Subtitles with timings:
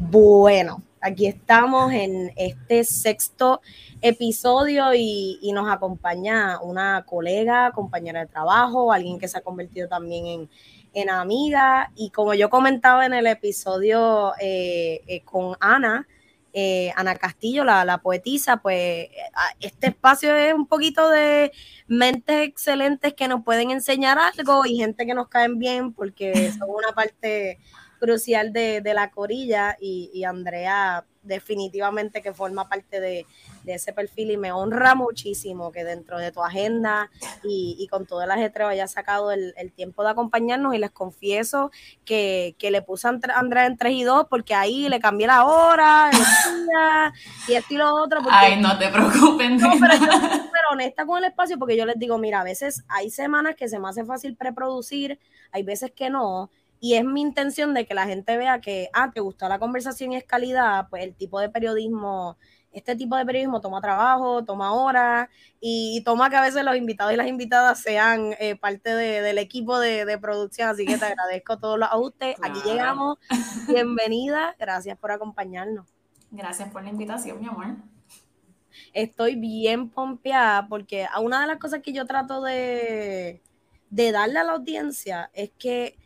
[0.00, 3.60] Bueno, aquí estamos en este sexto
[4.00, 10.26] episodio y, nos acompaña una colega, compañera de trabajo, alguien que se ha convertido también
[10.26, 10.50] en,
[10.94, 11.90] en amiga.
[11.96, 16.06] Y como yo comentaba en el episodio eh, eh, con Ana,
[16.52, 19.08] eh, Ana Castillo, la, la, poetisa, pues
[19.58, 21.50] este espacio es un poquito de
[21.88, 26.70] mentes excelentes que nos pueden enseñar algo y gente que nos caen bien porque son
[26.70, 27.58] una parte
[27.98, 33.26] crucial de, la corilla y, Andrea definitivamente que forma parte de,
[33.66, 37.10] ese perfil y me honra muchísimo que dentro de tu agenda
[37.44, 41.70] y, con todo el ajetreo hayas sacado el, tiempo de acompañarnos y les confieso
[42.06, 45.44] que, que le puse a Andrea en 3 y 2 porque ahí le cambié la
[45.44, 46.10] hora
[47.46, 48.20] y esto y lo otro.
[48.30, 49.50] Ay, no te preocupes.
[49.50, 52.84] No, pero yo súper honesta con el espacio porque yo les digo, mira, a veces
[52.88, 55.18] hay semanas que se me hace fácil preproducir,
[55.52, 56.50] hay veces que no,
[56.80, 60.12] y es mi intención de que la gente vea que, ah, te gustó la conversación
[60.12, 62.38] y es calidad, pues el tipo de periodismo,
[62.70, 65.28] este tipo de periodismo toma trabajo, toma horas
[65.60, 69.80] y toma que a veces los invitados y las invitadas sean eh, parte del equipo
[69.80, 70.68] de, producción.
[70.68, 72.36] Así que te agradezco todos los ajustes.
[72.42, 73.18] Aquí llegamos.
[73.66, 74.54] Bienvenida.
[74.58, 75.86] Gracias por acompañarnos.
[76.30, 77.76] Gracias por la invitación, mi amor.
[78.92, 83.42] Estoy bien pompeada porque una de las cosas que yo trato de,
[83.90, 85.96] de darle a la audiencia es que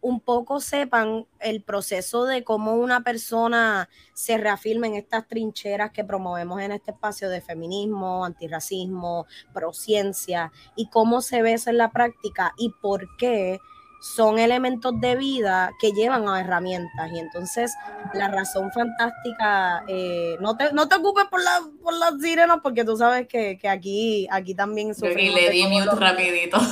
[0.00, 6.04] un poco sepan el proceso de cómo una persona se reafirma en estas trincheras que
[6.04, 11.90] promovemos en este espacio de feminismo, antirracismo, prociencia y cómo se ve eso en la
[11.90, 13.58] práctica y por qué
[14.00, 17.10] son elementos de vida que llevan a herramientas.
[17.12, 17.74] Y entonces
[18.14, 22.84] la razón fantástica, eh, no, te, no te ocupes por, la, por las sirenas porque
[22.84, 24.92] tú sabes que, aquí, aquí también.
[25.02, 26.58] Y le di mute rapidito.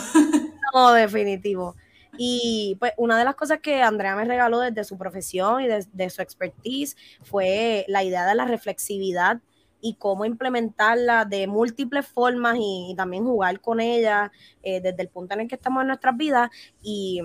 [0.74, 1.74] No, definitivo.
[2.18, 6.10] Y pues una de las cosas que Andrea me regaló desde su profesión y de,
[6.10, 9.40] su expertise fue la idea de la reflexividad
[9.80, 14.32] y cómo implementarla de múltiples formas y, también jugar con ella
[14.62, 16.50] eh, desde el punto en el que estamos en nuestras vidas.
[16.82, 17.20] Y,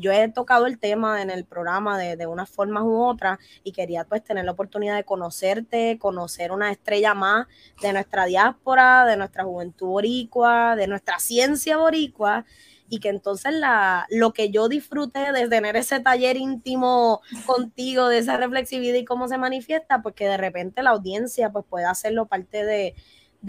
[0.00, 3.72] yo he tocado el tema en el programa de, de unas formas u otras y
[3.72, 7.46] quería pues tener la oportunidad de conocerte, conocer una estrella más
[7.80, 12.44] de nuestra diáspora, de nuestra juventud boricua, de nuestra ciencia boricua
[12.88, 18.18] y que entonces la, lo que yo disfruté de tener ese taller íntimo contigo, de
[18.18, 22.26] esa reflexividad y cómo se manifiesta, pues que de repente la audiencia pues pueda hacerlo
[22.26, 22.94] parte de,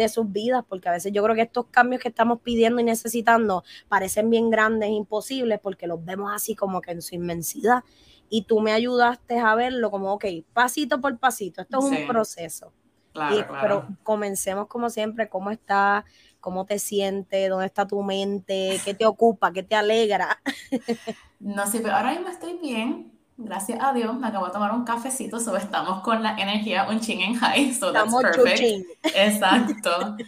[0.08, 3.64] sus vidas, porque a veces yo creo que estos cambios que estamos pidiendo y necesitando
[3.88, 7.84] parecen bien grandes, imposibles, porque los vemos así como que en su inmensidad.
[8.30, 12.72] Y tú me ayudaste a verlo como, ok, pasito por pasito, esto es un proceso.
[13.14, 16.06] Pero comencemos como siempre, ¿cómo está
[16.40, 20.42] cómo te sientes, dónde está tu mente, qué te ocupa, qué te alegra.
[21.40, 23.14] no sé, pero ahora mismo estoy bien.
[23.38, 27.00] Gracias a Dios, me acabo de tomar un cafecito, so estamos con la energía un
[27.00, 28.86] ching en high, so that's perfect.
[29.16, 30.18] Exacto.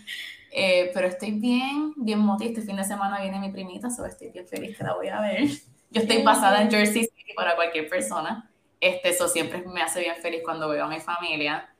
[0.53, 2.51] Eh, pero estoy bien, bien motivada.
[2.51, 5.21] Este fin de semana viene mi primita, so estoy bien feliz que la voy a
[5.21, 5.47] ver.
[5.89, 8.51] Yo estoy pasada en Jersey City para cualquier persona.
[8.81, 11.73] Este, eso siempre me hace bien feliz cuando veo a mi familia.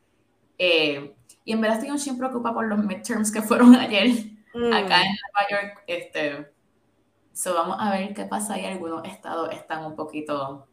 [0.58, 1.14] Eh,
[1.52, 4.08] y en verdad estoy un chin preocupada por los midterms que fueron ayer
[4.54, 4.72] mm.
[4.72, 5.84] acá en Nueva York.
[5.86, 6.50] Este,
[7.34, 8.64] so vamos a ver qué pasa ahí.
[8.64, 10.70] Algunos estados están un poquito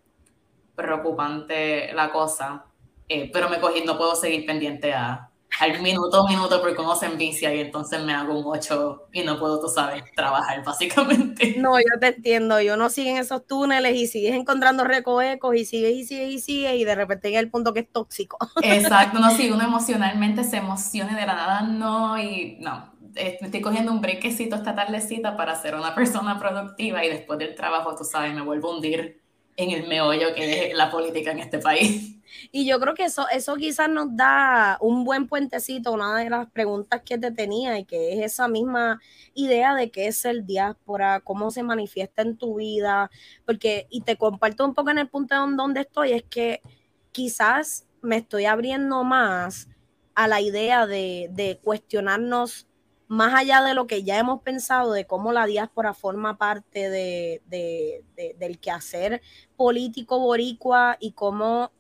[0.77, 2.65] preocupante la cosa.
[3.09, 5.28] Eh, pero me cogí, no puedo seguir pendiente a,
[5.61, 9.23] al minuto a minuto por cómo se envicia y entonces me hago un 8 y
[9.23, 11.57] no puedo, tú sabes, trabajar básicamente.
[11.59, 15.65] No, yo te entiendo, yo no sigo en esos túneles y sigues encontrando recovecos y
[15.65, 18.39] sigues y sigues y sigues y de repente llega el punto que es tóxico.
[18.63, 23.93] Exacto, no, si uno emocionalmente se emociona de la nada, no, y no, estoy cogiendo
[23.93, 28.33] un brequecito esta tardecita para ser una persona productiva y después del trabajo, tú sabes,
[28.35, 29.18] me vuelvo a hundir
[29.59, 32.15] en el meollo que es la política en este país.
[32.53, 36.49] Y yo creo que eso, eso quizás nos da un buen puentecito, una de las
[36.51, 39.01] preguntas que te tenía y que es esa misma
[39.35, 43.11] idea de qué es el diáspora, cómo se manifiesta en tu vida,
[43.45, 46.63] porque, y te comparto un poco en el punto donde estoy, es que
[47.11, 49.69] quizás me estoy abriendo más
[50.15, 52.68] a la idea de, de cuestionarnos
[53.09, 57.43] más allá de lo que ya hemos pensado de cómo la diáspora forma parte de,
[57.47, 58.05] de,
[58.39, 59.23] del quehacer
[59.57, 61.73] político boricua y cómo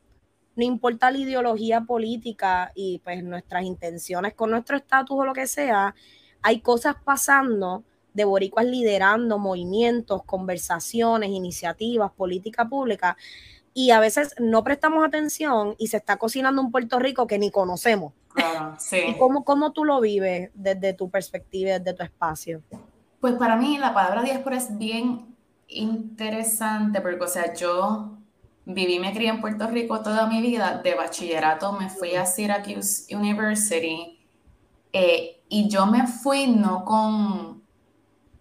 [0.56, 5.46] no importa la ideología política y pues nuestras intenciones con nuestro estatus o lo que
[5.46, 5.94] sea,
[6.42, 7.84] hay cosas pasando
[8.14, 13.16] de boricuas liderando movimientos, conversaciones, iniciativas, política pública,
[13.72, 17.52] y a veces no prestamos atención y se está cocinando un Puerto Rico que ni
[17.52, 18.12] conocemos.
[18.38, 19.16] Claro, sí.
[19.18, 22.62] ¿Cómo, ¿Cómo tú lo vives desde tu perspectiva, desde tu espacio?
[23.20, 25.34] Pues para mí la palabra diáspora es bien
[25.66, 28.18] interesante porque, o sea, yo
[28.64, 30.80] viví me crié en Puerto Rico toda mi vida.
[30.82, 34.18] De bachillerato me fui a Syracuse University
[34.92, 37.57] eh, y yo me fui no con,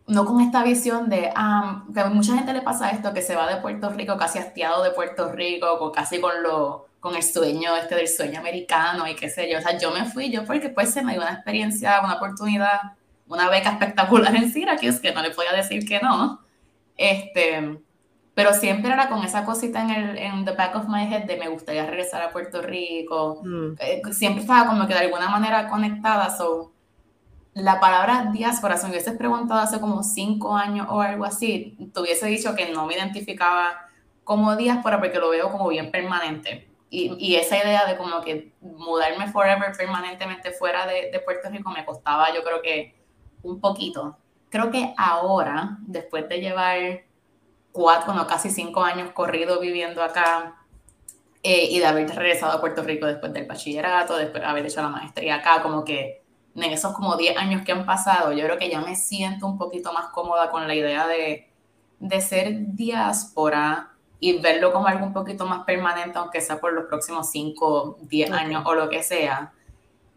[0.08, 3.36] no con esta visión de, ah, que a mucha gente le pasa esto, que se
[3.36, 7.24] va de Puerto Rico casi hastiado de Puerto Rico, con, casi con, lo, con el
[7.24, 9.60] sueño este del sueño americano y qué sé yo.
[9.60, 12.94] O sea, yo me fui yo porque pues se me dio una experiencia, una oportunidad,
[13.28, 16.40] una beca espectacular en Syracuse, que no le podía decir que no.
[16.96, 17.78] Este,
[18.34, 21.36] pero siempre era con esa cosita en el en the back of my head de
[21.36, 23.42] me gustaría regresar a Puerto Rico.
[23.44, 23.74] Mm.
[23.80, 26.30] Eh, siempre estaba como que de alguna manera conectada.
[26.38, 26.72] So,
[27.58, 32.00] la palabra diáspora, si me hubieses preguntado hace como cinco años o algo así, te
[32.00, 33.88] hubiese dicho que no me identificaba
[34.24, 36.70] como diáspora porque lo veo como bien permanente.
[36.90, 41.70] Y, y esa idea de como que mudarme forever permanentemente fuera de, de Puerto Rico
[41.72, 42.96] me costaba yo creo que
[43.44, 44.18] un poquito.
[44.50, 47.02] Creo que ahora, después de llevar
[47.72, 50.56] cuatro, no, casi cinco años corrido viviendo acá
[51.44, 54.82] eh, y de haber regresado a Puerto Rico después del bachillerato, después de haber hecho
[54.82, 56.27] la maestría acá, como que
[56.66, 59.58] en esos como 10 años que han pasado, yo creo que ya me siento un
[59.58, 61.50] poquito más cómoda con la idea de,
[62.00, 66.86] de ser diáspora y verlo como algo un poquito más permanente, aunque sea por los
[66.86, 69.54] próximos 5, 10 años o lo que sea.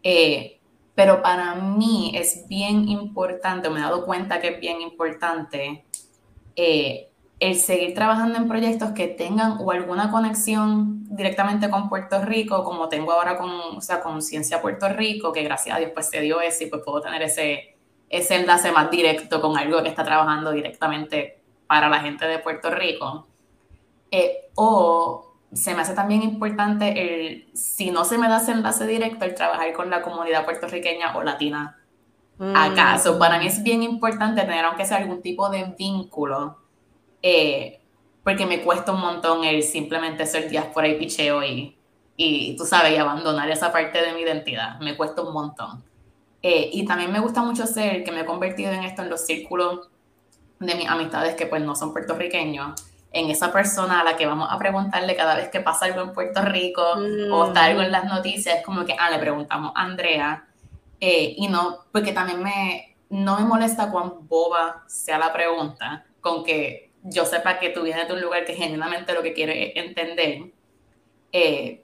[0.01, 0.59] Eh,
[0.95, 5.85] pero para mí es bien importante, me he dado cuenta que es bien importante
[6.55, 7.10] eh,
[7.41, 12.87] el seguir trabajando en proyectos que tengan o alguna conexión directamente con Puerto Rico, como
[12.87, 16.21] tengo ahora con, o sea, con Ciencia Puerto Rico, que gracias a Dios pues se
[16.21, 17.75] dio eso y pues puedo tener ese,
[18.09, 22.69] ese enlace más directo con algo que está trabajando directamente para la gente de Puerto
[22.69, 23.27] Rico.
[24.11, 26.93] Eh, o se me hace también importante
[27.25, 31.17] el, si no se me da ese enlace directo, el trabajar con la comunidad puertorriqueña
[31.17, 31.79] o latina.
[32.37, 33.15] ¿Acaso?
[33.15, 33.19] Mm.
[33.19, 36.60] Para mí es bien importante tener aunque sea algún tipo de vínculo
[37.21, 37.79] eh,
[38.23, 41.75] porque me cuesta un montón el simplemente ser diáspora y picheo y,
[42.15, 44.79] y, tú sabes, y abandonar esa parte de mi identidad.
[44.79, 45.83] Me cuesta un montón.
[46.43, 49.25] Eh, y también me gusta mucho ser, que me he convertido en esto en los
[49.25, 49.89] círculos
[50.59, 52.73] de mis amistades que pues no son puertorriqueños,
[53.13, 56.13] en esa persona a la que vamos a preguntarle cada vez que pasa algo en
[56.13, 56.81] Puerto Rico
[57.31, 60.45] o está algo en las noticias, como que, ah, le preguntamos a Andrea.
[60.99, 66.43] Eh, y no, porque también me, no me molesta cuán boba sea la pregunta, con
[66.43, 70.51] que yo sepa que tú vienes de un lugar que genuinamente lo que quiere entender,
[71.31, 71.83] eh,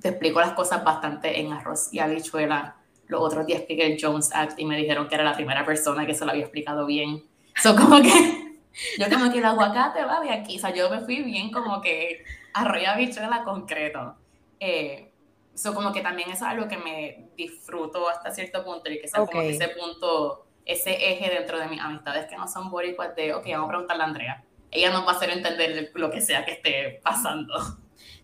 [0.00, 2.76] te explico las cosas bastante en arroz y habichuela.
[3.06, 6.06] Los otros días expliqué el Jones Act y me dijeron que era la primera persona
[6.06, 7.24] que se lo había explicado bien.
[7.62, 8.10] So, como que
[8.98, 10.56] yo como que el aguacate va de aquí.
[10.56, 14.16] O sea, yo me fui bien como que arroz y habichuela concreto.
[14.58, 15.12] Eh,
[15.54, 19.20] so, como que también es algo que me disfruto hasta cierto punto y que sea
[19.20, 23.32] como que ese punto ese eje dentro de mis amistades que no son boricuas de,
[23.32, 24.44] ok, vamos a preguntarle a Andrea.
[24.70, 27.54] Ella nos va a hacer entender lo que sea que esté pasando.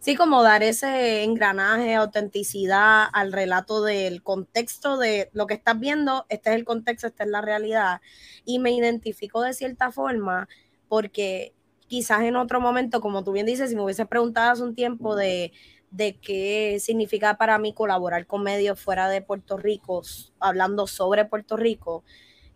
[0.00, 6.26] Sí, como dar ese engranaje, autenticidad al relato del contexto de lo que estás viendo,
[6.28, 8.00] este es el contexto, esta es la realidad.
[8.44, 10.48] Y me identifico de cierta forma
[10.88, 11.54] porque
[11.86, 15.14] quizás en otro momento, como tú bien dices, si me hubieses preguntado hace un tiempo
[15.14, 15.52] de,
[15.92, 20.02] de qué significa para mí colaborar con medios fuera de Puerto Rico,
[20.40, 22.02] hablando sobre Puerto Rico,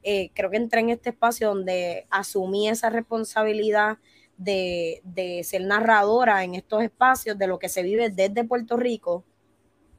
[0.08, 3.98] eh, creo que entré en este espacio donde asumí esa responsabilidad
[4.36, 5.02] de,
[5.42, 9.24] ser narradora en estos espacios de lo que se vive desde Puerto Rico.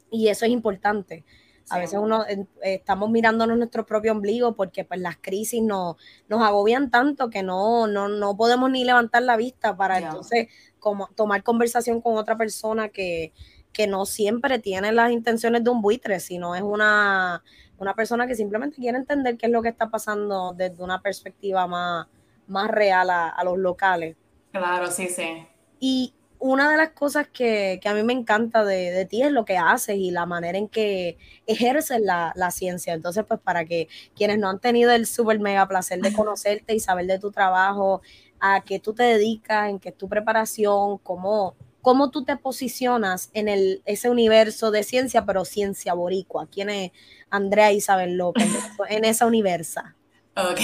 [0.09, 1.25] Y eso es importante.
[1.69, 2.23] A veces uno
[2.61, 5.97] estamos mirándonos nuestro propio ombligo porque pues las crisis nos,
[6.29, 10.47] nos agobian tanto que no, no, podemos ni levantar la vista para entonces
[10.79, 13.33] como, tomar conversación con otra persona que,
[13.73, 17.43] que no siempre tiene las intenciones de un buitre, sino es una,
[17.77, 21.67] una persona que simplemente quiere entender qué es lo que está pasando desde una perspectiva
[21.67, 22.07] más,
[22.47, 24.15] más real a, los locales.
[24.51, 25.45] Claro, sí, sí.
[25.79, 29.57] Y una de las cosas que, a mí me encanta de, ti es lo que
[29.57, 32.93] haces y la manera en que ejerces la, la, ciencia.
[32.93, 36.79] Entonces, pues para que quienes no han tenido el súper mega placer de conocerte y
[36.79, 38.01] saber de tu trabajo,
[38.39, 41.55] a qué tú te dedicas, en qué es tu preparación, cómo,
[41.87, 46.45] cómo tú te posicionas en el, ese universo de ciencia, pero ciencia boricua.
[46.47, 46.91] ¿Quién es
[47.29, 48.45] Andrea Isabel López
[48.89, 49.95] en esa universa?
[50.35, 50.59] Ok.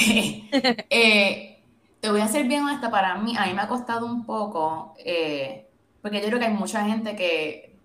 [0.89, 1.63] Eh,
[2.01, 4.95] te voy a ser bien honesta, para mí, a mí me ha costado un poco,
[4.97, 5.65] eh,
[6.01, 7.77] porque yo creo que hay mucha gente que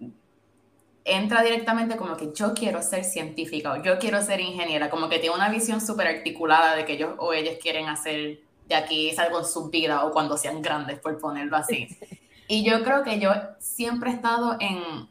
[1.05, 5.21] entra directamente como que yo quiero ser científica o yo quiero ser ingeniera, como que
[5.21, 9.39] tiene una visión súper articulada de que ellos o ellas quieren hacer de aquí algo
[9.39, 11.87] en su vida o cuando sean grandes, por ponerlo así.
[12.49, 15.09] Y yo creo que yo siempre he estado en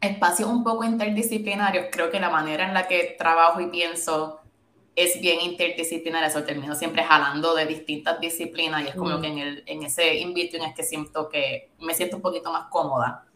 [0.00, 1.86] espacios un poco interdisciplinarios.
[1.90, 4.40] Creo que la manera en la que trabajo y pienso
[4.96, 9.38] es bien interdisciplinar, eso termino siempre jalando de distintas disciplinas y es como que en,
[9.38, 13.26] el, en ese in-between es que siento que me siento un poquito más cómoda.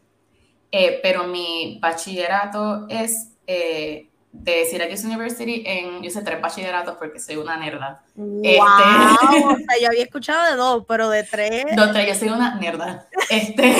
[0.71, 7.19] Eh, pero mi bachillerato es eh, de Syracuse University en, yo sé, tres bachilleratos porque
[7.19, 8.03] soy una nerda.
[8.15, 11.65] Wow, este, o sea, yo había escuchado de dos, pero de tres.
[11.75, 13.07] Dos, tres, yo soy una nerda.
[13.29, 13.75] Este,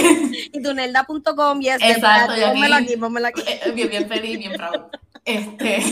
[0.52, 3.42] y tu nerda.com y este, Exacto, y aquí, aquí, aquí.
[3.48, 4.82] Eh, bien, bien feliz, bien proud.
[5.24, 5.84] Este,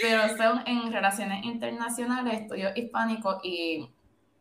[0.00, 3.88] pero son en relaciones internacionales, estudios hispánicos y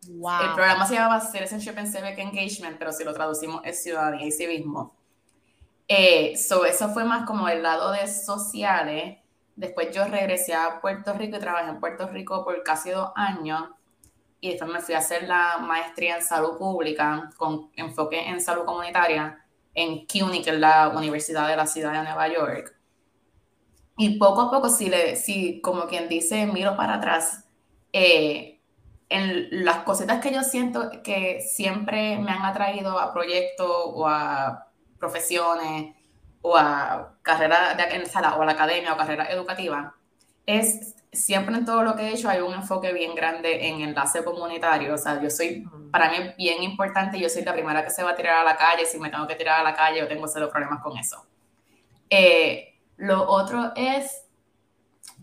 [0.09, 0.41] wow.
[0.41, 4.33] el programa se llamaba Citizenship and Civic Engagement, pero si lo traducimos es ciudadanía y
[4.33, 4.94] civismo.
[5.87, 9.17] Eh, so eso fue más como el lado de sociales.
[9.55, 13.69] Después yo regresé a Puerto Rico y trabajé en Puerto Rico por casi dos años.
[14.41, 18.65] Y después me fui a hacer la maestría en salud pública con enfoque en salud
[18.65, 22.75] comunitaria en CUNY, que es la Universidad de la Ciudad de Nueva York.
[23.97, 27.45] Y poco a poco, si, le, si como quien dice, miro para atrás,
[27.93, 28.61] eh,
[29.09, 34.67] en las cositas que yo siento que siempre me han atraído a proyectos o a
[35.05, 35.95] profesiones
[36.41, 39.95] o a carrera de, sala, o a la academia o carrera educativa,
[40.45, 44.23] es siempre en todo lo que he hecho hay un enfoque bien grande en enlace
[44.23, 44.93] comunitario.
[44.93, 48.11] O sea, yo soy, para mí bien importante, yo soy la primera que se va
[48.11, 48.85] a tirar a la calle.
[48.85, 51.25] Si me tengo que tirar a la calle, yo tengo cero problemas con eso.
[52.09, 54.23] Eh, lo otro es,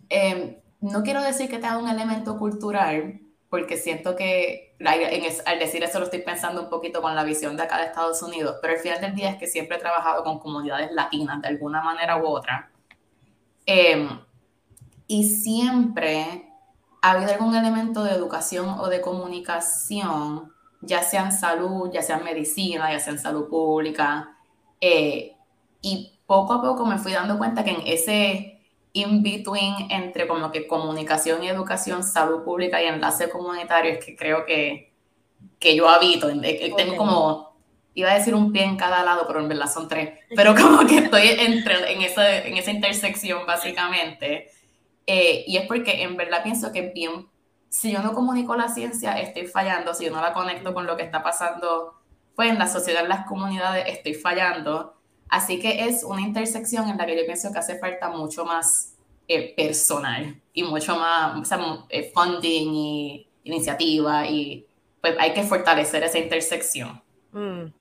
[0.08, 3.20] em, no quiero decir que tenga un elemento cultural,
[3.52, 7.64] porque siento que al decir eso lo estoy pensando un poquito con la visión de
[7.64, 10.38] acá de Estados Unidos, pero al final del día es que siempre he trabajado con
[10.38, 12.70] comunidades latinas de alguna manera u otra.
[13.66, 14.08] Em,
[15.06, 16.48] y siempre
[17.02, 22.16] ha habido algún elemento de educación o de comunicación, ya sea en salud, ya sea
[22.16, 24.34] en medicina, ya sea en salud pública.
[24.80, 25.36] Eh,
[25.82, 28.61] y poco a poco me fui dando cuenta que en ese
[28.92, 34.16] in between entre como que comunicación y educación, salud pública y enlace comunitario es que
[34.16, 34.92] creo que,
[35.58, 36.28] que yo habito.
[36.76, 37.56] Tengo como,
[37.94, 40.18] iba a decir un pie en cada lado, pero en verdad son tres.
[40.34, 44.50] Pero como que estoy entre, en, esa, en esa intersección básicamente.
[45.06, 47.28] Eh, y es porque en verdad pienso que bien,
[47.68, 49.94] si yo no comunico la ciencia, estoy fallando.
[49.94, 51.94] Si yo no la conecto con lo que está pasando
[52.34, 55.01] pues en la sociedad, en las comunidades, estoy fallando.
[55.32, 58.92] Así que es una intersección en la que yo pienso que hace falta mucho más
[59.26, 61.50] eh, personal y mucho más
[61.88, 64.66] eh, funding y iniciativa y
[65.00, 67.02] pues hay que fortalecer esa intersección.
[67.32, 67.72] Mm.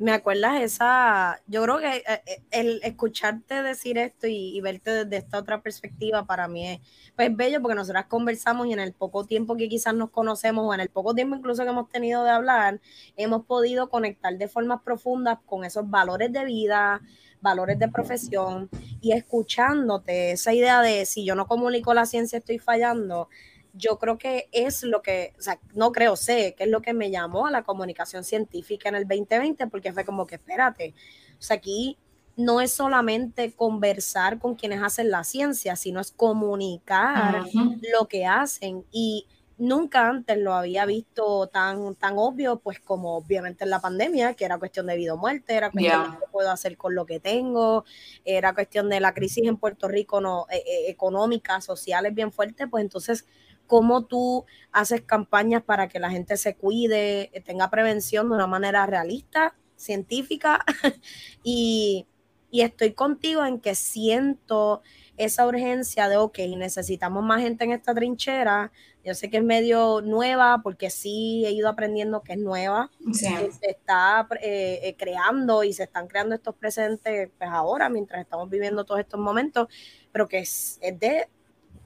[0.00, 5.18] Me acuerdas esa, yo creo que eh, el escucharte decir esto y, y, verte desde
[5.18, 6.80] esta otra perspectiva para mí es
[7.14, 10.72] pues bello porque nosotras conversamos y en el poco tiempo que quizás nos conocemos o
[10.72, 12.80] en el poco tiempo incluso que hemos tenido de hablar,
[13.14, 17.02] hemos podido conectar de formas profundas con esos valores de vida,
[17.42, 18.70] valores de profesión
[19.02, 23.28] y escuchándote esa idea de si yo no comunico la ciencia estoy fallando,
[23.72, 26.92] yo creo que es lo que, o sea, no creo, sé que es lo que
[26.92, 30.94] me llamó a la comunicación científica en el 2020, porque fue como que espérate,
[31.38, 31.98] o sea, aquí
[32.36, 37.44] no es solamente conversar con quienes hacen la ciencia, sino es comunicar
[37.92, 38.84] lo que hacen.
[38.90, 39.26] Y
[39.60, 44.46] nunca antes lo había visto tan, tan obvio, pues como obviamente en la pandemia, que
[44.46, 47.20] era cuestión de vida o muerte, era cuestión de qué puedo hacer con lo que
[47.20, 47.84] tengo,
[48.24, 52.32] era cuestión de la crisis en Puerto Rico no, eh, eh, económica, social es bien
[52.32, 53.26] fuerte, pues entonces,
[53.70, 58.48] ¿cómo tú haces campañas para que la gente se cuide, eh, tenga prevención de una
[58.48, 60.64] manera realista, científica?
[61.44, 62.08] y,
[62.50, 64.82] y estoy contigo en que siento
[65.16, 68.72] esa urgencia de, ok, necesitamos más gente en esta trinchera,
[69.04, 73.52] yo sé que es medio nueva porque sí he ido aprendiendo que es nueva, que
[73.52, 78.50] se está eh, eh, creando y se están creando estos presentes pues ahora mientras estamos
[78.50, 79.68] viviendo todos estos momentos,
[80.10, 81.28] pero que es, de,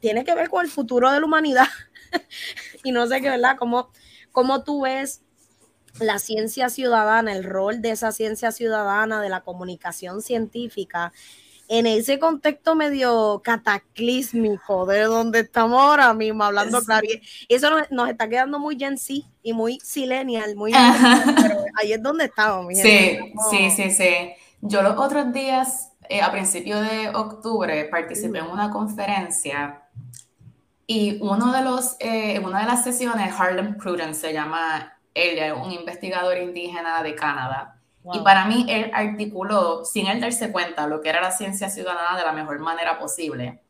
[0.05, 1.67] tiene que ver con el futuro de la humanidad.
[2.85, 3.57] y no sé qué, ¿verdad?
[3.59, 3.89] ¿Cómo,
[4.33, 5.23] ¿Cómo tú ves
[5.99, 11.11] la ciencia ciudadana, el rol de esa ciencia ciudadana, de la comunicación científica
[11.69, 17.07] en ese contexto medio cataclísmico de donde estamos ahora mismo hablando claro.
[17.49, 20.73] Y eso nos, está quedando muy Gen Z y muy silenial, muy
[21.41, 22.67] pero ahí es donde estamos.
[22.67, 23.19] Mi sí,
[23.51, 24.33] sí, sí, sí.
[24.61, 29.81] Yo los otros días, eh, a principios de octubre, participé en una conferencia
[30.87, 35.53] y uno de los, eh, en una de las sesiones, Harlem Prudence se llama él,
[35.53, 37.75] un investigador indígena de Canadá
[38.13, 42.19] y para mí él articuló, sin él darse cuenta, lo que era la ciencia ciudadana
[42.19, 43.63] de la mejor manera posible.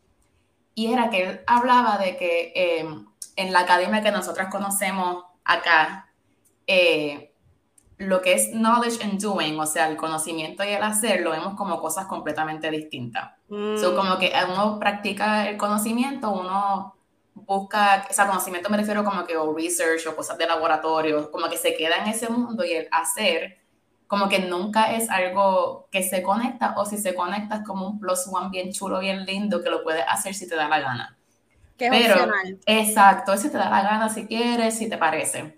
[0.74, 6.10] Y era que él hablaba de que em, en la academia que nosotros conocemos acá,
[6.66, 7.32] eh,
[7.98, 11.54] lo que es knowledge and doing, o sea, el conocimiento y el hacer, lo vemos
[11.54, 13.32] como cosas completamente distintas.
[13.48, 13.76] Mm.
[13.94, 16.96] como que uno practica el conocimiento, uno
[17.34, 21.48] busca, o sea, conocimiento me refiero como que o research o cosas de laboratorio, como
[21.48, 23.58] que se queda en ese mundo y el hacer,
[24.06, 28.00] como que nunca es algo que se conecta o si se conecta es como un
[28.00, 31.16] plus one bien chulo, bien lindo que lo puedes hacer si te da la gana.
[31.76, 32.30] Que pero,
[32.66, 35.56] exacto, si te da la gana, si quieres, si te parece.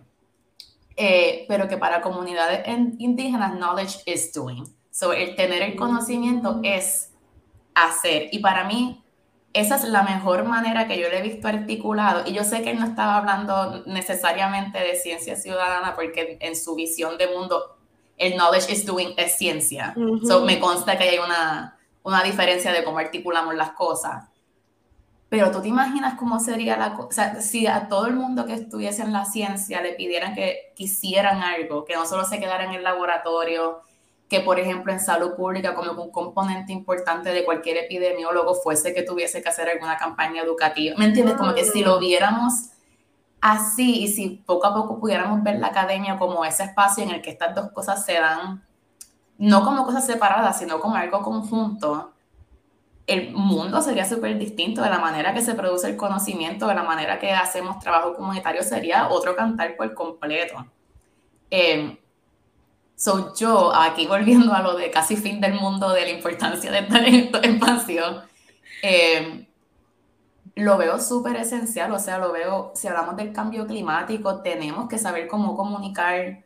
[0.97, 2.67] Eh, pero que para comunidades
[2.99, 4.65] indígenas, knowledge is doing.
[4.91, 6.65] So, el tener el conocimiento mm.
[6.65, 7.13] es
[7.75, 8.29] hacer.
[8.33, 9.05] Y para mí,
[9.53, 12.23] esa es la mejor manera que yo le he visto articulado.
[12.27, 16.75] Y yo sé que él no estaba hablando necesariamente de ciencia ciudadana, porque en su
[16.75, 17.77] visión de mundo,
[18.17, 19.95] el knowledge is doing es ciencia.
[20.27, 24.25] So, me consta que hay una, una diferencia de cómo articulamos las cosas.
[25.29, 29.03] Pero tú te imaginas cómo sería la cosa, si a todo el mundo que estuviese
[29.03, 32.85] en la ciencia le pidieran que quisieran algo, que no solo se quedara en el
[32.85, 33.81] laboratorio,
[34.29, 39.03] que por ejemplo en salud pública como un componente importante de cualquier epidemiólogo fuese que
[39.03, 40.97] tuviese que hacer alguna campaña educativa.
[40.97, 41.37] ¿Me entiendes?
[41.37, 42.71] Como que si lo viéramos
[43.41, 47.23] así y si poco a poco pudiéramos ver la academia como ese espacio en el
[47.23, 48.65] que estas dos cosas se dan,
[49.39, 52.13] no como cosas separadas, sino como algo conjunto,
[53.07, 56.83] el mundo sería súper distinto de la manera que se produce el conocimiento, de la
[56.83, 60.67] manera que hacemos trabajo comunitario, sería otro cantar por completo.
[61.51, 61.97] Eh,
[62.97, 66.81] so yo, aquí volviendo a lo de casi fin del mundo, de la importancia de
[66.81, 68.23] estar en espacio,
[68.83, 69.47] eh,
[70.57, 74.99] lo veo súper esencial, o sea, lo veo, si hablamos del cambio climático, tenemos que
[74.99, 76.46] saber cómo comunicar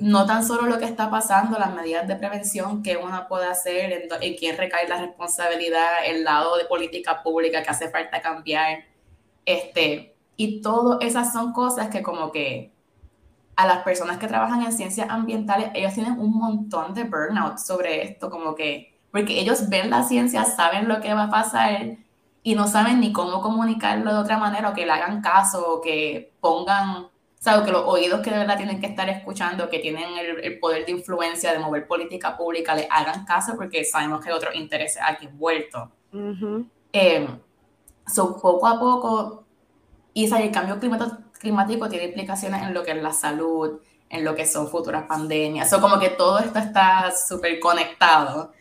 [0.00, 4.08] no tan solo lo que está pasando, las medidas de prevención que uno puede hacer,
[4.20, 8.84] en, quién recae la responsabilidad, el lado de política pública que hace falta cambiar.
[9.44, 12.72] Este, y todas esas son cosas que como que
[13.56, 18.02] a las personas que trabajan en ciencias ambientales, ellos tienen un montón de burnout sobre
[18.02, 21.98] esto, como que, porque ellos ven la ciencia, saben lo que va a pasar
[22.42, 25.80] y no saben ni cómo comunicarlo de otra manera o que le hagan caso o
[25.80, 27.08] que pongan
[27.64, 30.92] que los oídos que de verdad tienen que estar escuchando, que tienen el, poder de
[30.92, 35.26] influencia de mover política pública, le hagan caso porque sabemos que hay otros intereses aquí
[35.26, 35.90] envueltos.
[36.92, 37.28] Eh,
[38.40, 39.44] poco a poco,
[40.14, 40.78] y el cambio
[41.38, 45.68] climático tiene implicaciones en lo que es la salud, en lo que son futuras pandemias.
[45.68, 48.52] So, como que todo esto está súper conectado.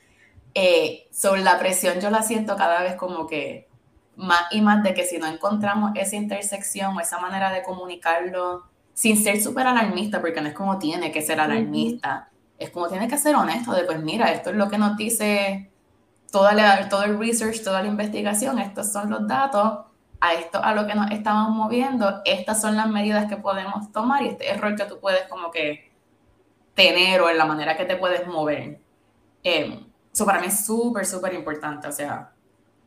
[0.55, 3.67] Eh, sobre la presión yo la siento cada vez como que
[4.15, 8.72] más y más de que si no encontramos esa intersección o esa manera de comunicarlo
[8.93, 13.07] sin ser súper alarmista, porque no es como tiene que ser alarmista, es como tiene
[13.07, 15.71] que ser honesto de, pues mira, esto es lo que nos dice
[16.31, 19.85] toda la, todo el research, toda la investigación, estos son los datos,
[20.23, 24.23] a esto a lo que nos estamos moviendo, estas son las medidas que podemos tomar
[24.23, 25.91] y este error que tú puedes como que
[26.75, 28.79] tener o en la manera que te puedes mover.
[29.43, 32.31] Eh, eso para mí es súper, súper importante, o sea,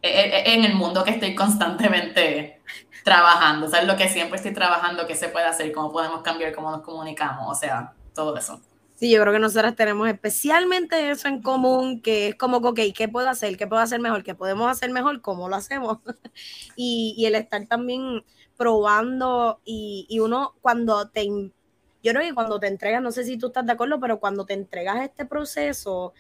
[0.00, 2.62] e, e, e, en el mundo que estoy constantemente
[3.06, 6.52] trabajando, o sea, lo que siempre estoy trabajando, qué se puede hacer, cómo podemos cambiar,
[6.52, 8.60] cómo nos comunicamos, o sea, todo eso.
[8.96, 13.06] Sí, yo creo que nosotras tenemos especialmente eso en común, que es como, ok, ¿qué
[13.06, 13.56] puedo hacer?
[13.56, 14.24] ¿Qué puedo hacer mejor?
[14.24, 15.20] ¿Qué podemos hacer mejor?
[15.20, 15.98] ¿Cómo lo hacemos?
[16.74, 18.24] y, y, el estar también
[18.56, 23.38] probando y, y, uno cuando te, yo creo que cuando te entregas, no sé si
[23.38, 26.12] tú estás de acuerdo, pero cuando te entregas este proceso,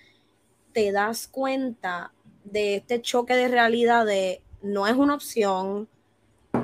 [0.72, 2.12] te das cuenta
[2.44, 5.88] de este choque de realidad de no es una opción,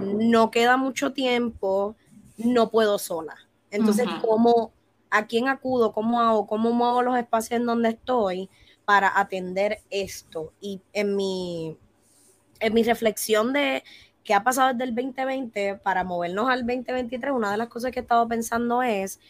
[0.02, 1.96] no queda mucho tiempo,
[2.36, 3.36] no puedo sola.
[3.70, 4.72] Entonces, ¿cómo,
[5.10, 5.92] a quién acudo?
[5.92, 6.46] ¿Cómo hago?
[6.46, 8.50] ¿Cómo muevo los espacios en donde estoy
[8.84, 10.52] para atender esto?
[10.60, 11.76] Y en mi,
[12.60, 13.82] en mi reflexión de
[14.24, 18.00] qué ha pasado desde el 2020 para movernos al 2023, una de las cosas que
[18.00, 19.20] he estado pensando es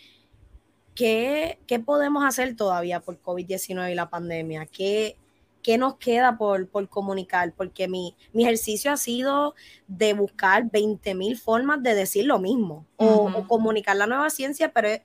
[0.94, 4.66] ¿qué, qué podemos hacer todavía por COVID-19 y la pandemia?
[4.66, 5.16] ¿Qué,
[5.62, 7.54] ¿qué nos queda por, comunicar?
[7.54, 9.54] Porque mi, mi, ejercicio ha sido
[9.86, 14.88] de buscar 20 mil formas de decir lo mismo o, comunicar la nueva ciencia, pero
[14.88, 15.00] es,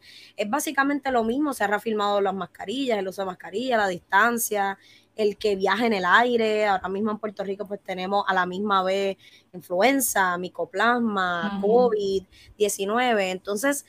[0.50, 1.54] básicamente lo mismo.
[1.54, 4.78] Se ha reafirmado las mascarillas, el uso de mascarillas, la distancia,
[5.15, 6.65] el que viaje en el aire.
[6.65, 9.17] Ahora mismo en Puerto Rico pues tenemos a la misma vez
[9.54, 13.32] influenza, micoplasma, COVID-19.
[13.32, 13.86] Entonces,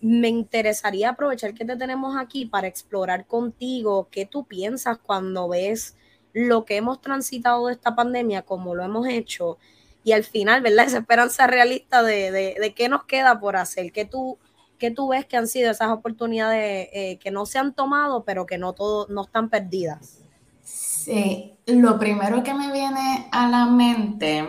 [0.00, 5.96] me interesaría aprovechar que te tenemos aquí para explorar contigo qué tú piensas cuando ves
[6.32, 9.58] lo que hemos transitado de esta pandemia, como lo hemos hecho,
[10.04, 10.86] y al final, ¿verdad?
[10.86, 14.38] Esa esperanza realista de, de, qué nos queda por hacer, qué tú,
[14.78, 18.46] qué tú ves que han sido esas oportunidades eh, que no se han tomado, pero
[18.46, 20.22] que no, todo, no están perdidas.
[20.62, 24.44] Sí, lo primero que me viene a la mente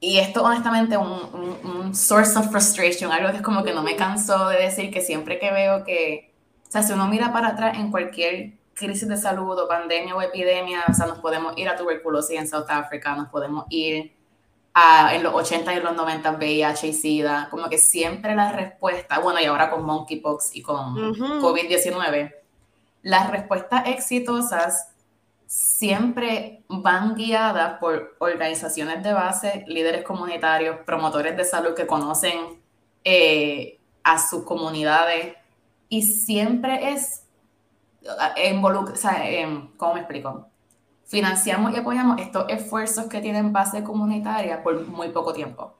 [0.00, 3.96] y esto honestamente un, un, source of frustration, algo que es como que no me
[3.96, 6.34] canso de decir que siempre que veo que,
[6.68, 10.20] o sea, si uno mira para atrás en cualquier crisis de salud o pandemia o
[10.20, 14.12] epidemia, o sea, nos podemos ir a tuberculosis en South Africa, nos podemos ir
[15.12, 19.18] en los 80 y en los 90 VIH y SIDA, como que siempre la respuesta,
[19.20, 20.94] bueno, y ahora con monkeypox y con
[21.40, 22.34] COVID-19,
[23.02, 24.90] las respuestas exitosas
[25.46, 32.60] siempre van guiadas por organizaciones de base, líderes comunitarios, promotores de salud que conocen
[33.04, 35.36] eh, a sus comunidades
[35.88, 37.26] y siempre es
[38.50, 39.22] involucra, o sea,
[39.76, 40.48] ¿cómo me explico?
[41.06, 45.74] Financiamos y apoyamos estos esfuerzos que tienen base comunitaria por muy poco tiempo.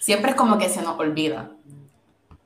[0.00, 1.50] Siempre es como que se nos olvida.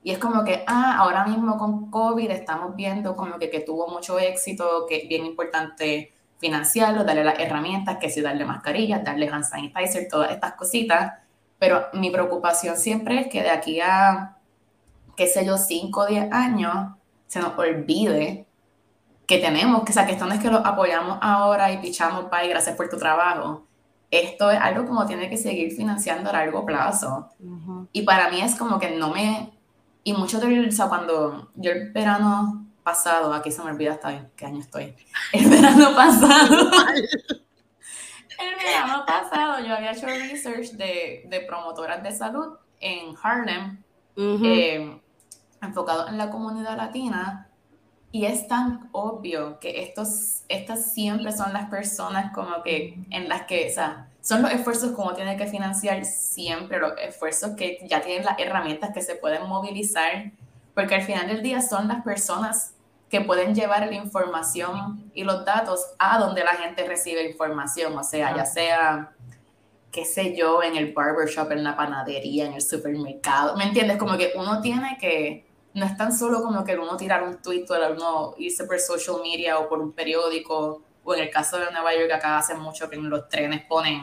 [0.03, 3.87] Y es como que, ah, ahora mismo con COVID estamos viendo como que, que tuvo
[3.87, 9.29] mucho éxito, que es bien importante financiarlo, darle las herramientas, que si darle mascarillas, darle
[9.29, 11.13] hand sanitizer, todas estas cositas.
[11.59, 14.37] Pero mi preocupación siempre es que de aquí a,
[15.15, 16.95] qué sé yo, 5 o 10 años,
[17.27, 18.47] se nos olvide
[19.27, 22.25] que tenemos, que, o sea, que esto no es que lo apoyamos ahora y pichamos,
[22.43, 23.67] y gracias por tu trabajo.
[24.09, 27.29] Esto es algo como tiene que seguir financiando a largo plazo.
[27.93, 29.53] Y para mí es como que no me...
[30.03, 34.29] Y mucho de, o sea, cuando yo el verano pasado, aquí se me olvida hasta
[34.35, 34.95] qué año estoy,
[35.33, 36.71] el verano pasado,
[38.39, 43.81] el verano pasado yo había hecho research de, de promotoras de salud en Harlem,
[44.17, 44.99] eh,
[45.61, 47.47] enfocado en la comunidad latina,
[48.11, 53.43] y es tan obvio que estos, estas siempre son las personas como que en las
[53.43, 58.01] que, o sea, son los esfuerzos como tiene que financiar siempre, los esfuerzos que ya
[58.01, 60.31] tienen las herramientas que se pueden movilizar
[60.73, 62.73] porque al final del día son las personas
[63.09, 68.03] que pueden llevar la información y los datos a donde la gente recibe información, o
[68.03, 69.11] sea, ya sea,
[69.91, 73.97] qué sé yo, en el barbershop, en la panadería, en el supermercado, ¿me entiendes?
[73.97, 77.65] Como que uno tiene que, no es tan solo como que uno tirar un tweet
[77.69, 81.69] o uno irse por social media o por un periódico, o en el caso de
[81.71, 84.01] Nueva York, acá hace mucho que en los trenes ponen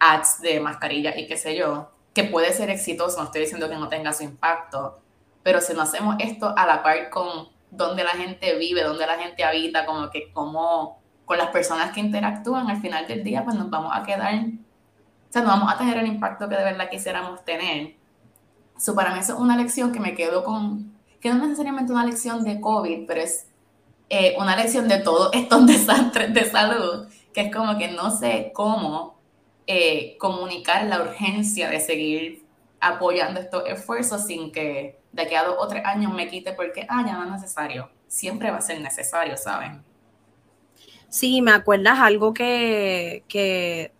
[0.00, 3.76] ads de mascarillas y qué sé yo, que puede ser exitoso, no estoy diciendo que
[3.76, 4.98] no tenga su impacto,
[5.42, 9.18] pero si no hacemos esto a la par con donde la gente vive, donde la
[9.18, 13.56] gente habita, como que como con las personas que interactúan, al final del día pues
[13.56, 16.90] nos vamos a quedar, o sea, no vamos a tener el impacto que de verdad
[16.90, 17.94] quisiéramos tener.
[18.76, 22.04] Eso para mí es una lección que me quedo con, que no es necesariamente una
[22.04, 23.46] lección de COVID, pero es
[24.08, 28.50] eh, una lección de todos estos desastres de salud, que es como que no sé
[28.52, 29.20] cómo
[29.68, 32.44] eh, comunicar la urgencia de seguir
[32.80, 36.86] apoyando estos esfuerzos sin que de aquí a dos o tres años me quite porque,
[36.88, 37.90] ah, ya no es necesario.
[38.06, 39.82] Siempre va a ser necesario, ¿saben?
[41.08, 43.92] Sí, me acuerdas algo que, que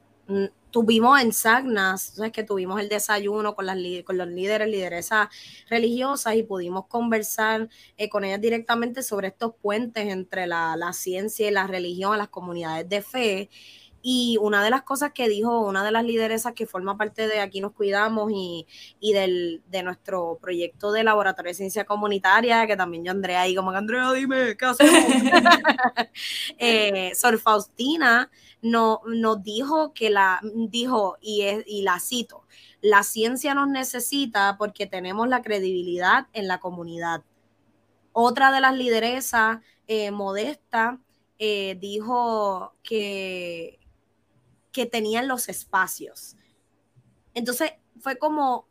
[0.71, 2.33] tuvimos en Sagnas, ¿sabes?
[2.33, 5.29] que tuvimos el desayuno con, las, con los líderes, lideresas
[5.69, 11.49] religiosas y pudimos conversar eh, con ellas directamente sobre estos puentes entre la, la ciencia
[11.49, 13.51] y la religión, las comunidades de fe.
[14.03, 17.41] Y una de las cosas que dijo una de las lideresas que forma parte de
[17.41, 18.67] Aquí nos cuidamos y,
[19.13, 23.73] del, de nuestro proyecto de laboratorio de ciencia comunitaria, que también yo Andrea ahí como
[23.73, 24.93] que Andrea, dime, ¿qué hacemos?
[26.59, 28.31] eh, Sor Faustina
[28.63, 32.45] no, nos dijo que la, dijo, y, es, y la cito,
[32.81, 37.23] la ciencia nos necesita porque tenemos la credibilidad en la comunidad.
[38.13, 40.99] Otra de las lideresas, eh, modesta,
[41.39, 43.80] eh, dijo que
[44.73, 46.37] que tenían los espacios.
[47.35, 48.69] Entonces fue como,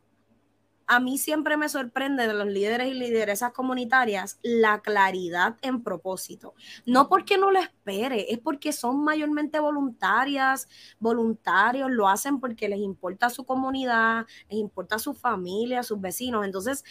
[0.90, 6.54] a mí siempre me sorprende de los líderes y lideresas comunitarias la claridad en propósito.
[6.84, 12.80] No porque no lo espere, es porque son mayormente voluntarias, voluntarios, lo hacen porque les
[12.80, 16.44] importa su comunidad, les importa su familia, sus vecinos.
[16.44, 16.84] Entonces,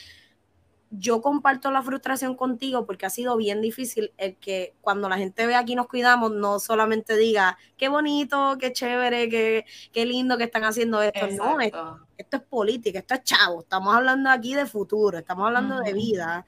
[0.92, 5.46] yo comparto la frustración contigo porque ha sido bien difícil el que cuando la gente
[5.46, 10.46] ve aquí nos cuidamos, no solamente diga qué bonito, qué chévere, qué, qué lindo que
[10.46, 11.28] están haciendo esto.
[11.28, 13.62] No, esto, es política, esto es chavo.
[13.62, 16.46] Estamos hablando aquí de futuro, estamos hablando de vida.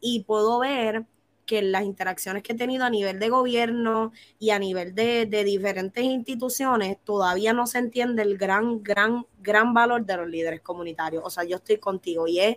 [0.00, 1.04] Y puedo ver
[1.44, 5.42] que las interacciones que he tenido a nivel de gobierno y a nivel de, de
[5.42, 11.24] diferentes instituciones, todavía no se entiende el gran, gran, gran valor de los líderes comunitarios.
[11.26, 12.56] O sea, yo estoy contigo y es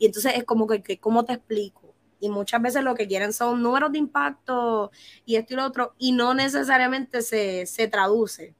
[0.00, 1.94] y entonces es como que, ¿cómo te explico?
[2.20, 4.90] Y muchas veces lo que quieren son números de impacto
[5.26, 8.54] y esto y lo otro, y no necesariamente se, traduce.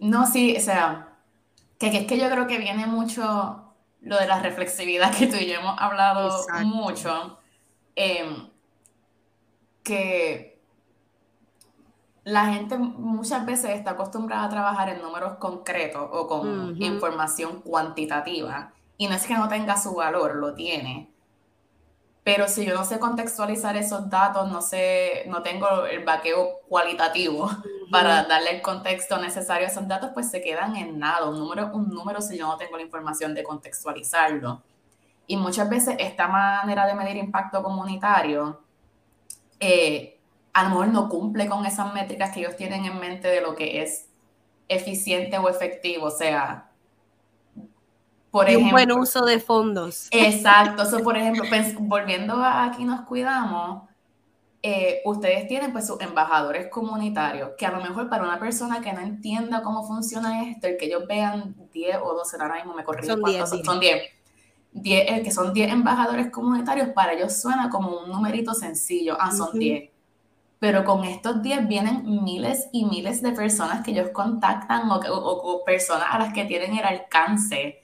[0.00, 1.16] No, sí, o sea,
[1.78, 5.46] que, es que yo creo que viene mucho lo de la reflexividad que tú y
[5.46, 7.38] yo hemos hablado mucho.
[7.94, 8.48] Em,
[9.84, 10.60] que
[12.24, 18.72] la gente muchas veces está acostumbrada a trabajar en números concretos o con información cuantitativa
[19.00, 21.10] y no es que no tenga su valor, lo tiene.
[22.22, 27.50] Pero si yo no sé contextualizar esos datos, no sé, no tengo el vaqueo cualitativo
[27.90, 31.30] para darle el contexto necesario a esos datos, pues se quedan en nada.
[31.30, 34.62] Un número, un número si yo no tengo la información de contextualizarlo.
[35.26, 38.60] Y muchas veces esta manera de medir impacto comunitario
[39.60, 40.20] eh,
[40.52, 43.54] a lo mejor no cumple con esas métricas que ellos tienen en mente de lo
[43.54, 44.10] que es
[44.68, 46.08] eficiente o efectivo.
[46.08, 46.69] O sea,
[48.30, 50.08] por ejemplo, un buen uso de fondos.
[50.10, 50.86] Exacto.
[50.86, 51.44] So, por ejemplo,
[51.80, 53.82] volviendo a aquí nos cuidamos,
[54.62, 58.92] eh, ustedes tienen pues sus embajadores comunitarios, que a lo mejor para una persona que
[58.92, 62.84] no entienda cómo funciona esto, el que ellos vean 10 o 12, ahora mismo me
[62.84, 64.02] corrijo, son 10, son 10.
[64.72, 69.32] 10 el que son 10 embajadores comunitarios, para ellos suena como un numerito sencillo, ah,
[69.32, 69.90] son 10.
[70.60, 75.64] Pero con estos 10 vienen miles y miles de personas que ellos contactan o, o
[75.64, 77.79] personas a las que tienen el alcance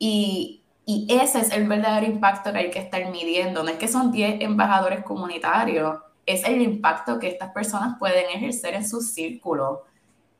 [0.00, 3.62] y, y ese es el verdadero impacto que hay que estar midiendo.
[3.62, 8.74] No es que son 10 embajadores comunitarios, es el impacto que estas personas pueden ejercer
[8.74, 9.84] en su círculo.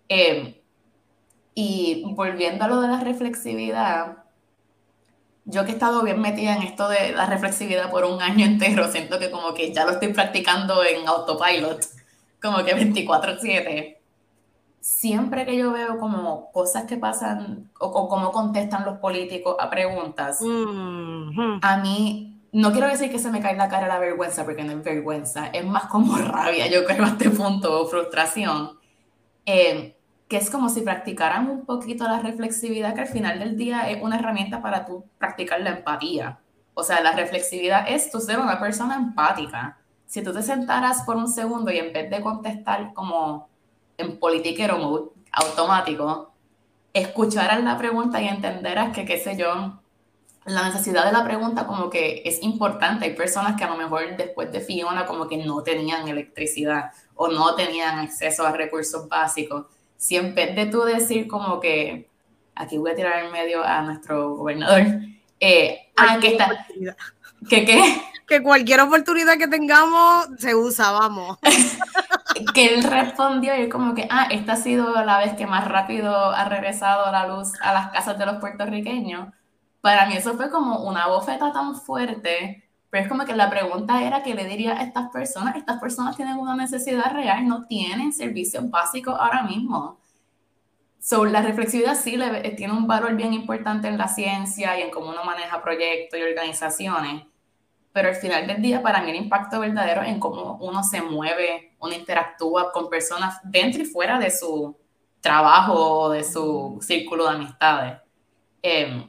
[0.09, 0.55] Em,
[1.55, 4.25] y volviendo a lo de la reflexividad,
[5.45, 8.91] yo que he estado bien metida en esto de la reflexividad por un año entero,
[8.91, 11.85] siento que como que ya lo estoy practicando en autopilot,
[12.41, 14.00] como que 24/7
[14.81, 20.41] siempre que yo veo como cosas que pasan o, cómo contestan los políticos a preguntas,
[20.43, 24.73] a mí no quiero decir que se me cae la cara la vergüenza, porque no
[24.73, 28.79] es vergüenza, es más como rabia, yo creo, a este punto, o frustración,
[29.47, 29.97] eh,
[30.29, 34.03] que es como si practicaran un poquito la reflexividad, que al final del día es
[34.03, 36.41] una herramienta para tú practicar la empatía.
[36.75, 39.79] O sea, la reflexividad es tú ser una persona empática.
[40.07, 43.50] Si tú te sentaras por un segundo y en vez de contestar como
[44.01, 46.33] en politiquero mode automático,
[46.93, 49.81] escucharas la pregunta y entenderás que, qué sé yo,
[50.47, 53.05] la necesidad de la pregunta como que es importante.
[53.05, 57.29] Hay personas que a lo mejor después de Fiona como que no tenían electricidad o
[57.29, 59.67] no tenían acceso a recursos básicos.
[59.97, 62.09] Si en vez de tú decir como que,
[62.55, 64.87] aquí voy a tirar en medio a nuestro gobernador,
[65.39, 66.67] eh, ah, que está...
[67.49, 68.03] ¿Que qué?
[68.31, 71.37] Que cualquier oportunidad que tengamos se usa, vamos.
[72.55, 76.15] que él respondió y como que, ah, esta ha sido la vez que más rápido
[76.15, 79.35] ha regresado la luz a las casas de los puertorriqueños.
[79.81, 84.01] Para mí eso fue como una bofeta tan fuerte, pero es como que la pregunta
[84.05, 88.13] era qué le diría a estas personas, estas personas tienen una necesidad real, no tienen
[88.13, 89.99] servicios básicos ahora mismo.
[91.01, 94.93] So, la reflexividad sí le, tiene un valor bien importante en la ciencia y en
[94.93, 97.25] cómo uno maneja proyectos y organizaciones,
[97.93, 101.75] pero al final del día para mí el impacto verdadero en cómo uno se mueve,
[101.81, 104.77] uno interactúa con personas dentro y fuera de su
[105.21, 107.99] trabajo o de su círculo de amistades.
[108.63, 109.07] Eh,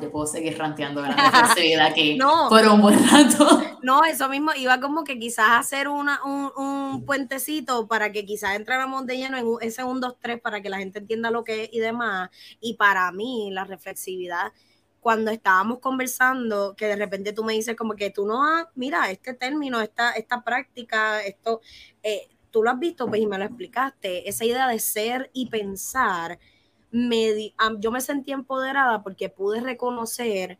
[0.00, 3.62] yo puedo seguir ranteando la reflexividad aquí por un buen rato.
[3.82, 8.56] No, eso mismo iba como que quizás hacer una, un, un puentecito para que quizás
[8.56, 11.64] entráramos de lleno en ese 1, 2, 3 para que la gente entienda lo que
[11.64, 12.30] es y demás.
[12.60, 14.52] Y para mí la reflexividad
[15.06, 19.08] cuando estábamos conversando, que de repente tú me dices como que tú no, has, mira,
[19.08, 21.60] este término, esta, esta práctica, esto,
[22.02, 25.48] eh, tú lo has visto, pues y me lo explicaste, esa idea de ser y
[25.48, 26.40] pensar,
[26.90, 30.58] me, yo me sentí empoderada porque pude reconocer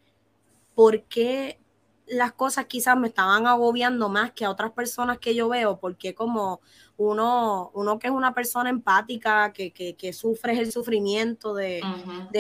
[0.77, 1.59] por qué
[2.07, 6.15] las cosas quizás me estaban agobiando más que a otras personas que yo veo, porque
[6.15, 6.61] como
[6.97, 11.83] uno, uno que es una persona empática, que, que, sufre el sufrimiento de,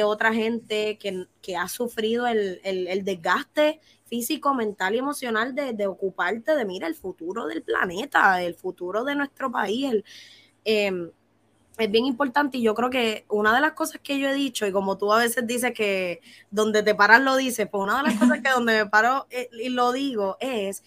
[0.05, 6.87] otra gente, que, ha sufrido el, desgaste físico, mental y emocional de, ocuparte de, mira,
[6.87, 10.03] el futuro del planeta, el futuro de nuestro país.
[10.65, 11.11] Em,
[11.79, 14.67] es bien importante y yo creo que una de las cosas que yo he dicho,
[14.67, 18.11] y como tú a veces dices que donde te paras lo dices, pues una de
[18.11, 20.83] las cosas que donde me paro eh, y lo digo es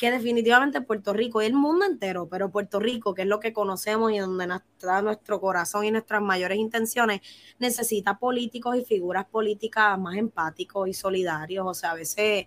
[0.00, 3.52] que definitivamente Puerto Rico y el mundo entero, pero Puerto Rico, que es lo que
[3.52, 7.20] conocemos y donde está nuestro corazón y nuestras mayores intenciones,
[7.58, 11.66] necesita políticos y figuras políticas más empáticos y solidarios.
[11.66, 12.46] O sea, a veces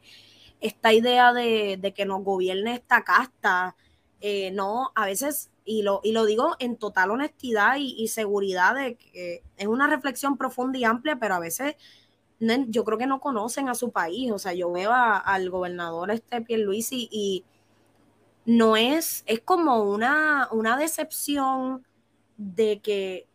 [0.61, 3.75] esta idea de, que nos gobierne esta casta,
[4.19, 8.95] eh, no, a veces, y lo, y lo digo en total honestidad y, seguridad de
[8.95, 11.75] que es una reflexión profunda y amplia, pero a veces
[12.67, 14.31] yo creo que no conocen a su país.
[14.31, 17.45] O sea, yo veo al gobernador este Pierluisi y, y
[18.45, 21.85] no es, es como una, una decepción
[22.37, 23.27] de que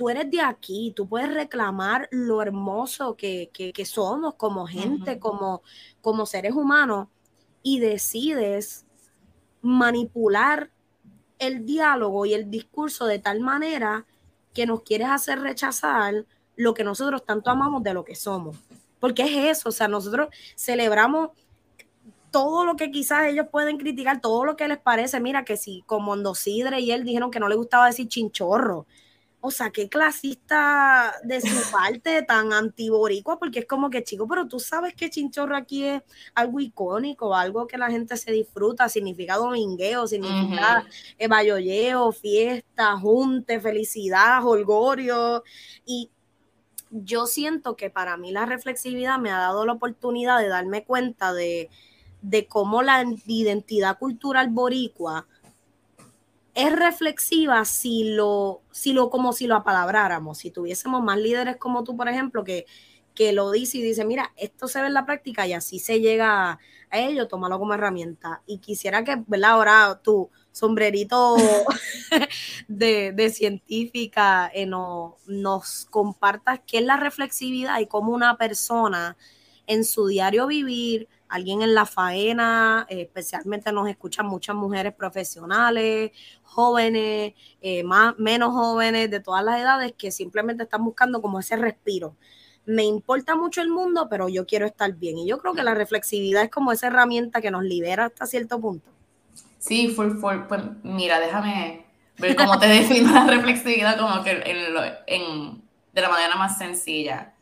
[0.00, 3.50] tú eres de aquí, tú puedes reclamar lo hermoso que,
[3.84, 5.62] somos como gente, como,
[6.00, 7.08] como seres humanos,
[7.62, 8.86] y decides
[9.60, 10.70] manipular
[11.40, 14.06] el diálogo y el discurso de tal manera
[14.54, 18.56] que nos quieres hacer rechazar lo que nosotros tanto amamos de lo que somos.
[19.00, 21.30] Porque es eso, o sea, nosotros celebramos
[22.30, 25.82] todo lo que quizás ellos pueden criticar, todo lo que les parece, mira que si
[25.86, 28.86] como Sidre y él dijeron que no le gustaba decir chinchorro,
[29.42, 34.46] o sea, qué clasista de su parte, tan antiboricua, porque es como que, chico, pero
[34.46, 36.02] tú sabes que chinchorro aquí es
[36.34, 40.84] algo icónico, algo que la gente se disfruta, significa domingueo, significa
[41.18, 45.42] uh fiesta, junte, felicidad, holgorio.
[45.86, 46.10] Y
[46.90, 51.32] yo siento que para mí la reflexividad me ha dado la oportunidad de darme cuenta
[51.32, 51.70] de,
[52.20, 55.26] de cómo la identidad cultural boricua
[56.54, 61.84] es reflexiva si lo, si lo, como si lo apalabráramos, si tuviésemos más líderes como
[61.84, 62.66] tú, por ejemplo, que,
[63.14, 66.00] que lo dice y dice, mira, esto se ve en la práctica y así se
[66.00, 66.58] llega
[66.90, 68.42] a ello, tómalo como herramienta.
[68.46, 69.50] Y quisiera que, ¿verdad?
[69.50, 71.36] Ahora tu sombrerito
[72.68, 79.16] de, de, científica eh, no, nos compartas qué es la reflexividad y cómo una persona
[79.66, 86.10] en su diario vivir, alguien en la faena, eh, especialmente nos escuchan muchas mujeres profesionales,
[86.42, 91.56] jóvenes, eh, más, menos jóvenes, de todas las edades, que simplemente están buscando como ese
[91.56, 92.16] respiro.
[92.66, 95.18] Me importa mucho el mundo, pero yo quiero estar bien.
[95.18, 98.60] Y yo creo que la reflexividad es como esa herramienta que nos libera hasta cierto
[98.60, 98.90] punto.
[99.58, 100.40] Sí, full, full.
[100.48, 101.86] Pues mira, déjame
[102.18, 104.42] ver cómo te defino la reflexividad como que
[105.06, 105.62] en,
[105.92, 107.34] de la manera más sencilla.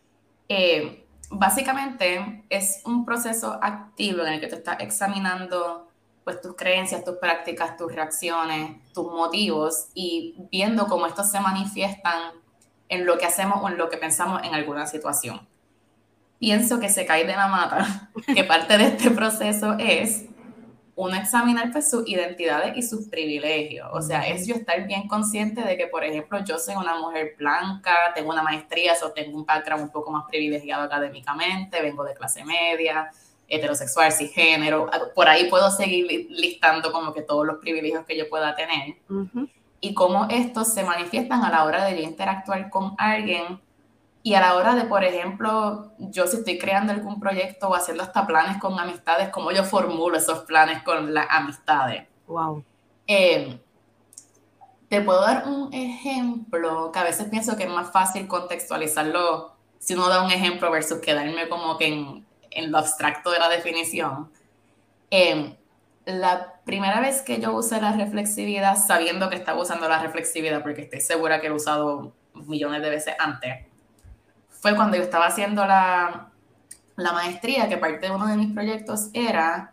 [0.48, 5.88] Eh, básicamente es un proceso activo en el que tú estás examinando
[6.24, 12.32] pues tus creencias, tus prácticas, tus reacciones, tus motivos y viendo cómo estos se manifiestan
[12.88, 15.40] en lo que hacemos o en lo que pensamos en alguna situación.
[16.38, 20.26] Pienso que se cae de la mata, que parte de este proceso es
[20.98, 23.88] uno examinar pues sus identidades y sus privilegios.
[23.92, 27.36] O sea, es yo estar bien consciente de que, por ejemplo, yo soy una mujer
[27.38, 32.14] blanca, tengo una maestría, o tengo un background un poco más privilegiado académicamente, vengo de
[32.14, 33.12] clase media,
[33.46, 34.90] heterosexual, cisgénero.
[35.14, 38.96] Por ahí puedo seguir listando como que todos los privilegios que yo pueda tener.
[39.80, 43.60] Y cómo estos se manifiestan a la hora de interactuar con alguien
[44.22, 48.02] y a la hora de, por ejemplo, yo si estoy creando algún proyecto o haciendo
[48.02, 52.06] hasta planes con amistades, ¿cómo yo formulo esos planes con las amistades?
[52.26, 52.64] Wow.
[53.06, 53.58] Eh,
[54.88, 59.94] te puedo dar un ejemplo que a veces pienso que es más fácil contextualizarlo si
[59.94, 64.30] uno da un ejemplo versus quedarme como que en, en lo abstracto de la definición.
[65.10, 65.56] Eh,
[66.04, 70.82] la primera vez que yo usé la reflexividad, sabiendo que estaba usando la reflexividad, porque
[70.82, 73.67] estoy segura que he usado millones de veces antes,
[74.60, 76.30] fue cuando yo estaba haciendo la,
[76.96, 79.72] la maestría, que parte de uno de mis proyectos era,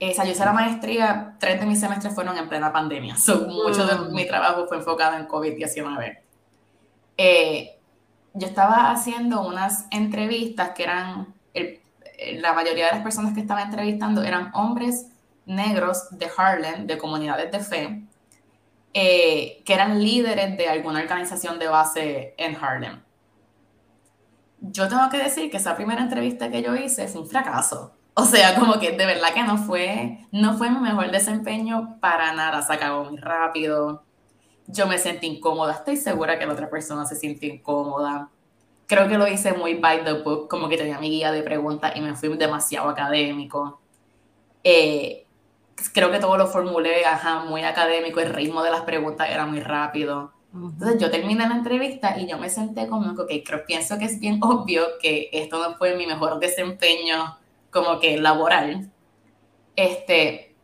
[0.00, 3.16] eh, o sea, yo hice la maestría, tres de mis semestres fueron en plena pandemia,
[3.16, 4.14] so, mucho de mm.
[4.14, 6.18] mi trabajo fue enfocado en COVID-19.
[7.18, 7.76] Eh,
[8.34, 11.34] yo estaba haciendo unas entrevistas que eran,
[12.34, 15.08] la mayoría de las personas que estaba entrevistando eran hombres
[15.44, 18.02] negros de Harlem, de comunidades de fe,
[18.94, 23.00] eh, que eran líderes de alguna organización de base en Harlem
[24.60, 27.94] yo tengo que decir que esa primera entrevista que yo hice fue un fracaso.
[28.14, 32.32] O sea, como que de verdad que no fue, no fue mi mejor desempeño para
[32.32, 32.62] nada.
[32.62, 34.02] Se acabó muy rápido.
[34.66, 35.72] Yo me sentí incómoda.
[35.74, 38.30] Estoy segura que la otra persona se sintió incómoda.
[38.86, 41.92] Creo que lo hice muy by the book, como que tenía mi guía de preguntas
[41.94, 43.80] y me fui demasiado académico.
[44.64, 45.26] Eh,
[45.92, 47.02] creo que todo lo formulé
[47.46, 48.20] muy académico.
[48.20, 50.32] El ritmo de las preguntas era muy rápido.
[50.52, 54.18] Entonces yo terminé la entrevista y yo me senté como que, creo, pienso que es
[54.18, 57.36] bien obvio que esto no fue mi mejor desempeño
[57.70, 58.90] como que laboral.
[59.76, 60.56] Este,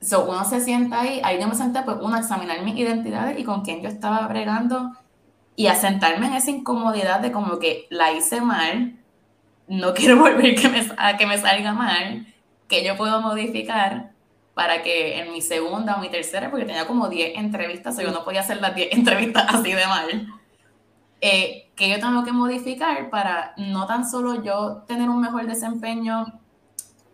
[0.00, 3.38] so uno se sienta ahí, ahí yo me senté pues uno a examinar mis identidades
[3.38, 4.92] y con quién yo estaba bregando
[5.56, 8.98] y a sentarme en esa incomodidad de como que la hice mal,
[9.68, 12.26] no quiero volver que me, a que me salga mal,
[12.68, 14.11] que yo puedo modificar
[14.54, 18.10] para que en mi segunda o mi tercera, porque tenía como 10 entrevistas, o yo
[18.10, 20.28] no podía hacer las 10 entrevistas así de mal,
[21.20, 26.40] eh, que yo tengo que modificar para no tan solo yo tener un mejor desempeño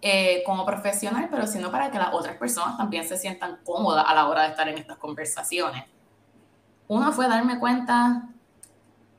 [0.01, 4.15] eh, como profesional, pero sino para que las otras personas también se sientan cómodas a
[4.15, 5.85] la hora de estar en estas conversaciones.
[6.89, 8.31] Uno fue darme cuenta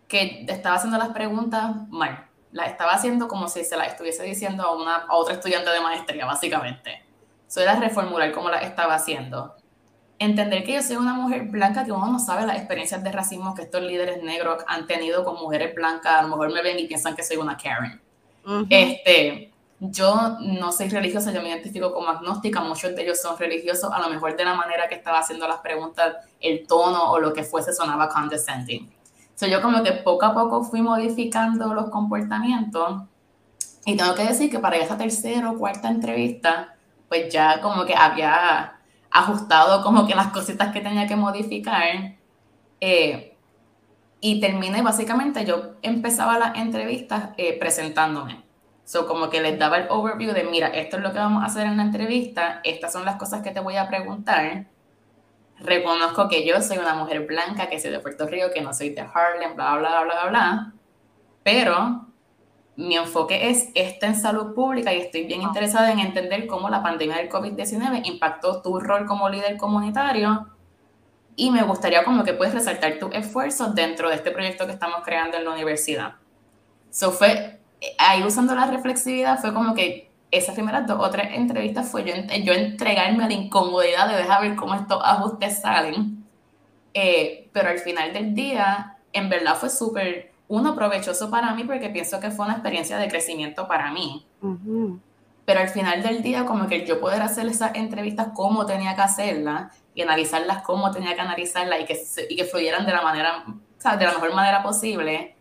[0.08, 2.26] que estaba haciendo las preguntas mal.
[2.52, 5.82] Las estaba haciendo como si se las estuviese diciendo a, una, a otra estudiante de
[5.82, 7.09] maestría, básicamente
[7.50, 9.56] eso era reformular como la estaba haciendo.
[10.20, 13.56] Entender que yo soy una mujer blanca, que uno no sabe las experiencias de racismo
[13.56, 16.14] que estos líderes negros han tenido con mujeres blancas.
[16.20, 18.00] A lo mejor me ven y piensan que soy una Karen.
[18.70, 23.92] este, yo no soy religiosa, yo me identifico como agnóstica, muchos de ellos son religiosos,
[23.92, 27.34] a lo mejor de la manera que estaba haciendo las preguntas, el tono o lo
[27.34, 28.94] que fuese sonaba condescending.
[29.34, 33.04] So, yo como que poco a poco fui modificando los comportamientos
[33.86, 36.76] y tengo que decir que para esa tercera o cuarta entrevista
[37.10, 38.80] pues ya como que había
[39.12, 41.84] ajustado como que las cositas que tenía que modificar.
[42.80, 43.36] Eh,
[44.22, 48.44] y terminé básicamente, yo empezaba las entrevistas eh, presentándome.
[48.84, 51.46] So, como que les daba el overview de, mira, esto es lo que vamos a
[51.46, 54.66] hacer en la entrevista, estas son las cosas que te voy a preguntar.
[55.60, 58.90] Reconozco que yo soy una mujer blanca, que soy de Puerto Rico, que no soy
[58.90, 60.74] de Harlem, bla, bla, bla, bla, bla.
[61.44, 62.09] Pero
[62.80, 66.82] mi enfoque es este en salud pública y estoy bien interesada en entender cómo la
[66.82, 70.48] pandemia del COVID-19 impactó tu rol como líder comunitario
[71.36, 75.02] y me gustaría como que puedes resaltar tus esfuerzos dentro de este proyecto que estamos
[75.04, 76.16] creando en la universidad.
[76.90, 77.60] So fue,
[77.98, 82.14] ahí usando la reflexividad fue como que esas primeras dos o tres entrevistas fue yo,
[82.46, 86.24] yo entregarme a la incomodidad de dejar ver cómo estos ajustes salen.
[86.94, 91.90] Eh, pero al final del día, en verdad fue súper uno, provechoso para mí porque
[91.90, 94.26] pienso que fue una experiencia de crecimiento para mí.
[95.46, 99.02] Pero al final del día, como que yo poder hacer esas entrevistas como tenía que
[99.02, 103.44] hacerlas y analizarlas como tenía que analizarlas y que, y que fluyeran de la manera,
[103.48, 105.36] o sea, de la mejor manera posible,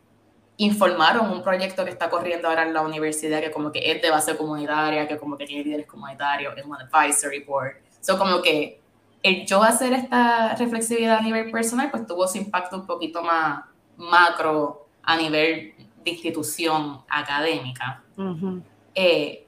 [0.59, 4.11] informaron un proyecto que está corriendo ahora en la universidad que como que es de
[4.11, 7.77] base comunitaria, que como que tiene líderes comunitarios, es un advisory board.
[8.01, 8.81] So como que
[9.23, 13.65] el yo hacer esta reflexividad a nivel personal, pues tuvo su impacto un poquito más
[13.97, 15.73] macro a nivel
[16.05, 18.03] de institución académica.
[18.95, 19.47] Eh,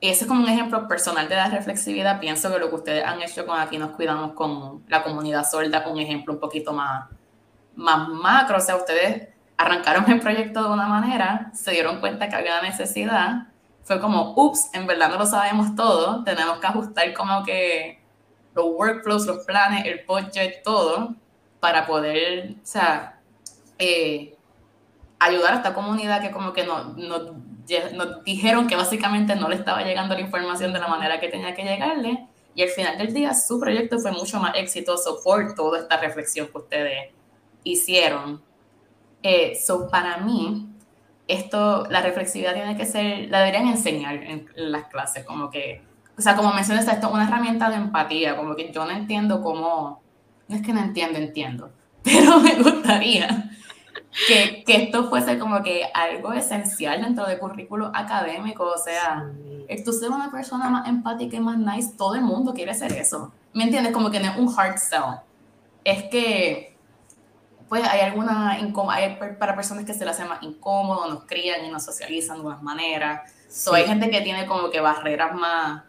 [0.00, 2.18] ese es como un ejemplo personal de la reflexividad.
[2.18, 5.86] Pienso que lo que ustedes han hecho con Aquí nos cuidamos con la comunidad sorda,
[5.86, 7.10] un ejemplo un poquito más,
[7.76, 8.56] más macro.
[8.56, 13.48] O sea, ustedes arrancaron el proyecto de una manera, se dieron cuenta que había necesidad.
[13.82, 18.00] Fue como, ups, en verdad no lo sabemos todo, tenemos que ajustar como que
[18.54, 21.14] los workflows, los planes, el budget, todo,
[21.60, 23.20] para poder, o sea,
[23.78, 24.38] eh,
[25.24, 29.82] ayudar a esta comunidad que como que nos no, dijeron que básicamente no le estaba
[29.82, 32.26] llegando la información de la manera que tenía que llegarle.
[32.54, 36.48] Y al final del día su proyecto fue mucho más exitoso por toda esta reflexión
[36.48, 37.10] que ustedes
[37.64, 38.42] hicieron.
[39.22, 40.68] Eh, so para mí,
[41.28, 45.82] esto, la reflexividad tiene que ser, la deberían enseñar en las clases, como que,
[46.18, 50.02] o sea, como mencionas esto, una herramienta de empatía, como que yo no entiendo cómo,
[50.48, 51.70] no es que no entiendo, entiendo,
[52.02, 53.52] pero me gustaría
[54.28, 59.30] que, que, esto fuese como que algo esencial dentro del currículo académico, o sea,
[59.68, 62.92] el tú ser una persona más empática y más nice, todo el mundo quiere ser
[62.92, 63.92] eso, ¿me entiendes?
[63.92, 65.20] Como que no es un hard sell,
[65.84, 66.76] es que
[67.68, 71.70] pues hay alguna, hay para personas que se les hace más incómodo, nos crían y
[71.70, 75.82] nos socializan de unas maneras, so, hay gente que tiene como que barreras más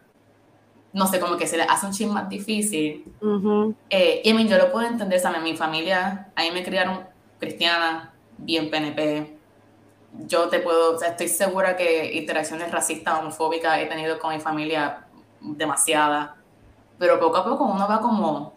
[0.94, 3.04] no sé, como que se le hace un ching más difícil.
[3.90, 5.42] Eh, y a mí yo lo puedo entender, ¿sabes?
[5.42, 7.00] Mi familia, ahí me criaron
[7.40, 9.38] cristiana, bien PNP.
[10.26, 14.40] Yo te puedo, o sea, estoy segura que interacciones racistas, homofóbicas he tenido con mi
[14.40, 15.06] familia
[15.40, 16.36] demasiada,
[16.98, 18.54] pero poco a poco uno va como,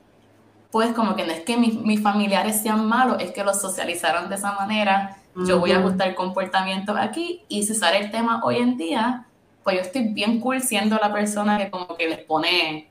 [0.71, 4.30] pues como que no es que mis, mis familiares sean malos, es que los socializaron
[4.30, 8.57] de esa manera, yo voy a ajustar comportamiento aquí y si sale el tema hoy
[8.57, 9.28] en día,
[9.63, 12.89] pues yo estoy bien cool siendo la persona que como que les pone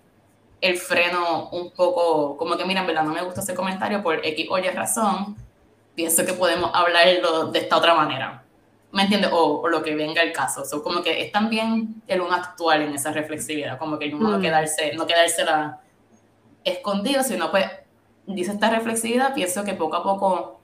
[0.61, 4.24] el freno un poco, como que mira, en verdad no me gusta ese comentario por
[4.24, 5.37] X o Y razón,
[5.97, 8.44] pienso que podemos hablarlo de esta otra manera.
[8.92, 9.30] ¿Me entiendes?
[9.32, 10.62] O, lo que venga el caso.
[10.72, 14.38] O como que es también el uno actual en esa reflexividad, como que uno no
[14.38, 14.42] mm.
[14.42, 15.80] quedarse, no quedársela
[16.62, 17.66] escondido, sino pues
[18.26, 20.61] dice esta reflexividad, pienso que poco a poco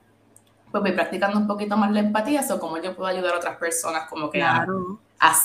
[0.71, 3.57] pues voy practicando un poquito más la empatía, o como yo puedo ayudar a otras
[3.57, 4.65] personas como que a,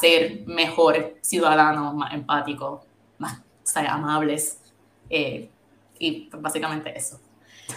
[0.00, 2.80] ser mejores ciudadanos, más empáticos,
[3.18, 3.42] más
[3.76, 4.58] amables.
[5.10, 5.50] Eh,
[5.98, 7.20] y pues, básicamente eso.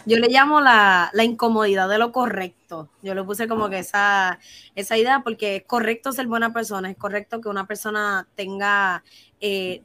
[0.06, 2.90] Yo le llamo la, incomodidad de lo correcto.
[3.02, 4.40] Yo le puse como que esa,
[4.76, 9.04] esa idea porque es correcto ser buena persona, es correcto que una persona tenga
[9.40, 9.84] eh,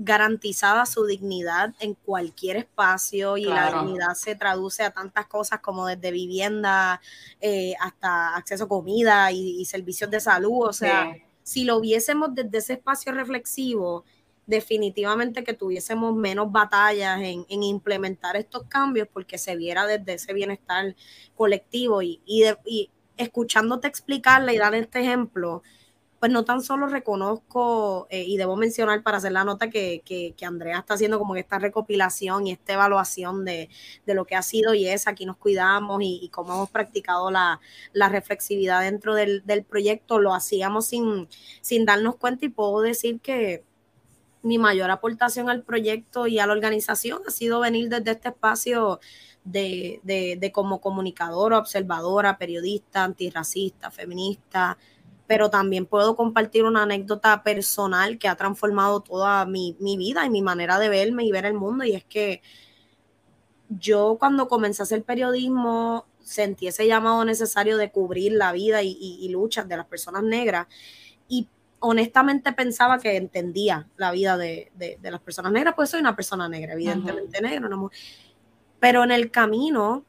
[0.00, 5.86] garantizada su dignidad en cualquier espacio y la dignidad se traduce a tantas cosas como
[5.86, 7.00] desde vivienda
[7.40, 10.68] eh, hasta acceso a comida y, servicios de salud.
[10.68, 14.04] O sea, si lo viésemos desde ese espacio reflexivo,
[14.48, 20.96] definitivamente que tuviésemos menos batallas en, implementar estos cambios porque se viera desde ese bienestar
[21.36, 22.02] colectivo.
[22.02, 25.62] Y, y, escuchándote explicarle y dar este ejemplo,
[26.20, 30.02] pues no tan solo reconozco eh, y debo mencionar para hacer la nota que,
[30.42, 33.68] Andrea está haciendo como esta recopilación y esta evaluación de,
[34.06, 37.60] lo que ha sido y es, aquí nos cuidamos y, cómo hemos practicado la,
[37.92, 43.67] reflexividad dentro del, proyecto, lo hacíamos sin darnos cuenta y puedo decir que
[44.42, 49.00] mi mayor aportación al proyecto y a la organización ha sido venir desde este espacio
[49.44, 54.78] de, de, de como comunicadora, observadora, periodista, antirracista, feminista,
[55.28, 60.40] pero también puedo compartir una anécdota personal que ha transformado toda mi, vida y mi
[60.40, 61.84] manera de verme y ver el mundo.
[61.84, 62.40] Y es que
[63.68, 69.28] yo cuando comencé a hacer periodismo sentí ese llamado necesario de cubrir la vida y,
[69.28, 70.66] luchas de las personas negras.
[71.28, 71.46] Y
[71.80, 74.70] honestamente pensaba que entendía la vida de,
[75.02, 77.68] las personas negras, pues soy una persona negra, evidentemente negra,
[78.80, 80.04] pero en el camino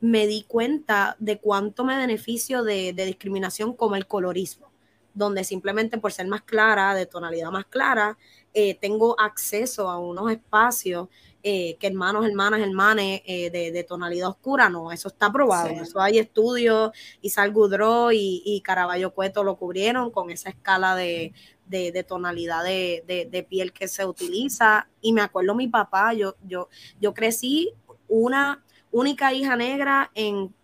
[0.00, 4.70] me di cuenta de cuánto me beneficio de, discriminación como el colorismo,
[5.14, 8.18] donde simplemente por ser más clara, de tonalidad más clara,
[8.52, 11.08] eh, tengo acceso a unos espacios
[11.42, 16.18] eh, que hermanos, hermanas, hermanes eh, de, tonalidad oscura, no, eso está probado, eso hay
[16.18, 21.32] estudios, Isal Goudreau y, y Caraballo Cueto lo cubrieron con esa escala de,
[21.66, 24.88] de, tonalidad de, piel que se utiliza.
[25.00, 26.68] Y me acuerdo mi papá, yo, yo,
[27.00, 27.72] yo crecí
[28.08, 30.54] una única hija negra en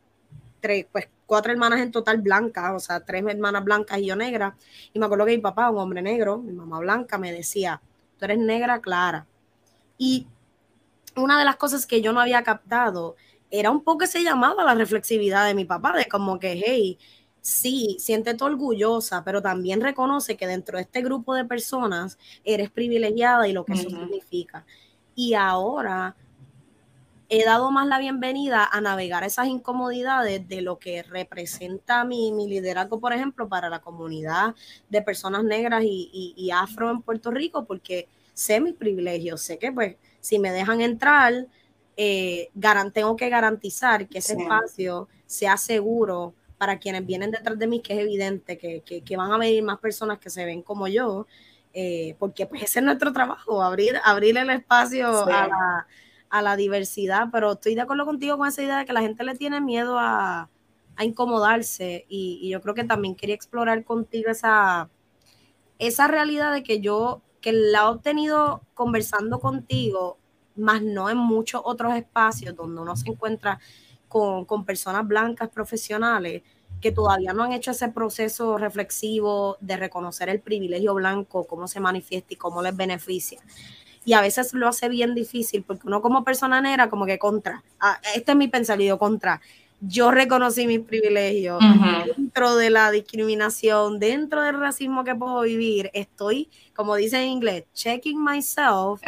[0.60, 4.56] tres, pues cuatro hermanas en total blancas, o sea, tres hermanas blancas y yo negra.
[4.92, 7.80] Y me acuerdo que mi papá, un hombre negro, mi mamá blanca, me decía,
[8.18, 9.26] tú eres negra clara.
[9.96, 10.26] Y
[11.18, 13.16] una de las cosas que yo no había captado
[13.50, 16.98] era un poco que se llamaba la reflexividad de mi papá, de como que, hey,
[17.40, 23.48] sí, siéntete orgullosa, pero también reconoce que dentro de este grupo de personas eres privilegiada
[23.48, 24.66] y lo que eso significa.
[25.14, 26.14] Y ahora
[27.30, 33.00] he dado más la bienvenida a navegar esas incomodidades de lo que representa mi, liderazgo,
[33.00, 34.54] por ejemplo, para la comunidad
[34.88, 39.96] de personas negras y, afro en Puerto Rico, porque sé mis privilegios, sé que pues
[40.28, 41.46] si me dejan entrar,
[41.96, 42.50] eh,
[42.92, 47.94] tengo que garantizar que ese espacio sea seguro para quienes vienen detrás de mí, que
[47.94, 51.26] es evidente que, van a venir más personas que se ven como yo,
[51.72, 55.86] eh, porque pues ese es nuestro trabajo, abrir, abrir el espacio a la
[56.30, 59.24] a la diversidad, pero estoy de acuerdo contigo con esa idea de que la gente
[59.24, 60.48] le tiene miedo a,
[61.00, 64.90] incomodarse y, yo creo que también quería explorar contigo esa,
[65.78, 70.18] esa realidad de que yo, que la he obtenido conversando contigo,
[70.56, 73.60] más no en muchos otros espacios donde uno se encuentra
[74.08, 76.42] con, con personas blancas profesionales
[76.80, 81.80] que todavía no han hecho ese proceso reflexivo de reconocer el privilegio blanco, cómo se
[81.80, 83.40] manifiesta y cómo les beneficia.
[84.04, 87.62] Y a veces lo hace bien difícil porque uno como persona negra como que contra,
[87.80, 89.40] ah, este es mi pensamiento contra,
[89.80, 91.58] yo reconocí mis privilegios.
[92.16, 97.64] Dentro de la discriminación, dentro del racismo que puedo vivir, estoy, como dice en inglés,
[97.74, 99.00] checking myself,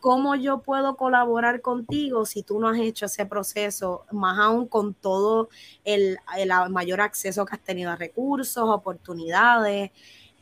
[0.00, 4.94] cómo yo puedo colaborar contigo si tú no has hecho ese proceso, más aún con
[4.94, 5.48] todo
[5.84, 9.90] el, el mayor acceso que has tenido a recursos, oportunidades.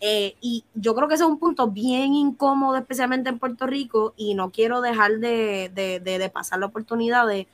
[0.04, 4.14] Eh, y yo creo que ese es un punto bien incómodo, especialmente en Puerto Rico,
[4.16, 7.46] y no quiero dejar de, pasar la oportunidad de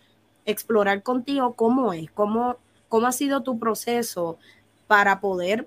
[0.50, 2.56] explorar contigo cómo es, cómo,
[2.88, 4.38] cómo ha sido tu proceso
[4.86, 5.66] para poder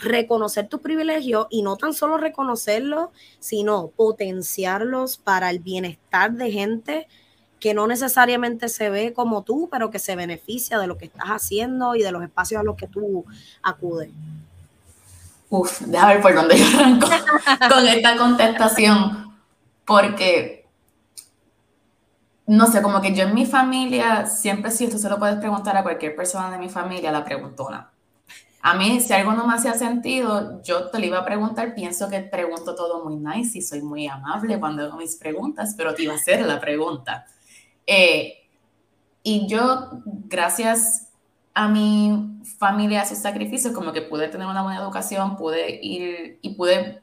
[0.00, 3.08] reconocer tus privilegios y no tan solo reconocerlos,
[3.40, 7.08] sino potenciarlos para el bienestar de gente
[7.60, 11.26] que no necesariamente se ve como tú, pero que se beneficia de lo que estás
[11.26, 13.24] haciendo y de los espacios a los que tú
[13.62, 14.10] acudes.
[15.50, 17.08] Uf, déjame ver por dónde yo arranco
[17.68, 19.34] con esta contestación,
[19.84, 20.67] porque,
[22.48, 25.76] no sé, como que yo en mi familia, siempre si esto se lo puedes preguntar
[25.76, 27.92] a cualquier persona de mi familia, la preguntona.
[28.62, 32.08] A mí, si algo no me hacía sentido, yo te lo iba a preguntar, pienso
[32.08, 36.04] que pregunto todo muy nice y soy muy amable cuando hago mis preguntas, pero te
[36.04, 37.26] iba a hacer la pregunta.
[37.86, 38.38] Eh,
[39.22, 41.10] y yo, gracias
[41.52, 46.38] a mi familia, a sus sacrificios, como que pude tener una buena educación, pude ir
[46.40, 47.02] y pude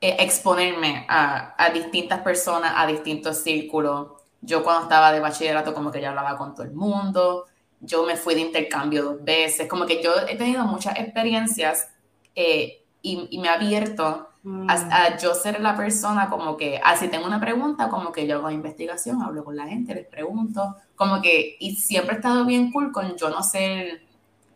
[0.00, 4.12] eh, exponerme a, a, distintas personas, a distintos círculos.
[4.40, 7.46] Yo cuando estaba de bachillerato como que ya hablaba con todo el mundo,
[7.80, 11.88] yo me fui de intercambio dos veces, como que yo he tenido muchas experiencias
[12.34, 14.68] eh, y, y, me he abierto Mm.
[14.70, 18.36] A, yo ser la persona como que, así ah, tengo una pregunta, como que yo
[18.36, 22.70] hago investigación, hablo con la gente, les pregunto, como que, y siempre he estado bien
[22.70, 24.02] cool con yo no ser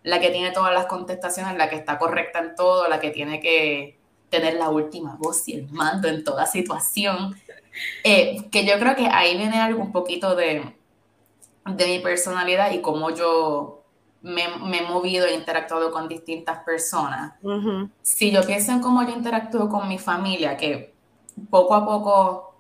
[0.05, 3.41] la que tiene todas las contestaciones, la que está correcta en todo, la que tiene
[3.41, 3.99] que
[4.31, 7.37] tener la última voz y el mando en toda situación.
[8.05, 10.75] Eh, que yo creo que ahí viene algo un poquito de,
[11.67, 13.81] de mi personalidad y cómo yo
[14.23, 17.35] me, he movido e interactuado con distintas personas.
[18.03, 20.95] Si yo pienso en cómo yo interactúo con mi familia, que
[21.49, 22.55] poco a poco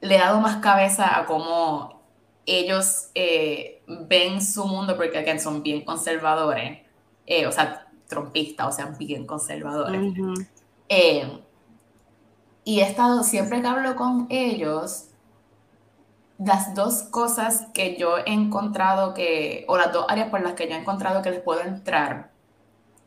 [0.00, 2.02] le he dado más cabeza a cómo
[2.44, 6.80] ellos eh, ven su mundo, porque aquí son bien conservadores,
[7.26, 10.14] eh, o sea, trompistas, o sea, bien conservadores.
[10.88, 11.40] Eh,
[12.64, 15.06] y he estado, siempre que hablo con ellos,
[16.38, 20.68] las dos cosas que yo he encontrado que, o las dos áreas por las que
[20.68, 22.30] yo he encontrado que les puedo entrar,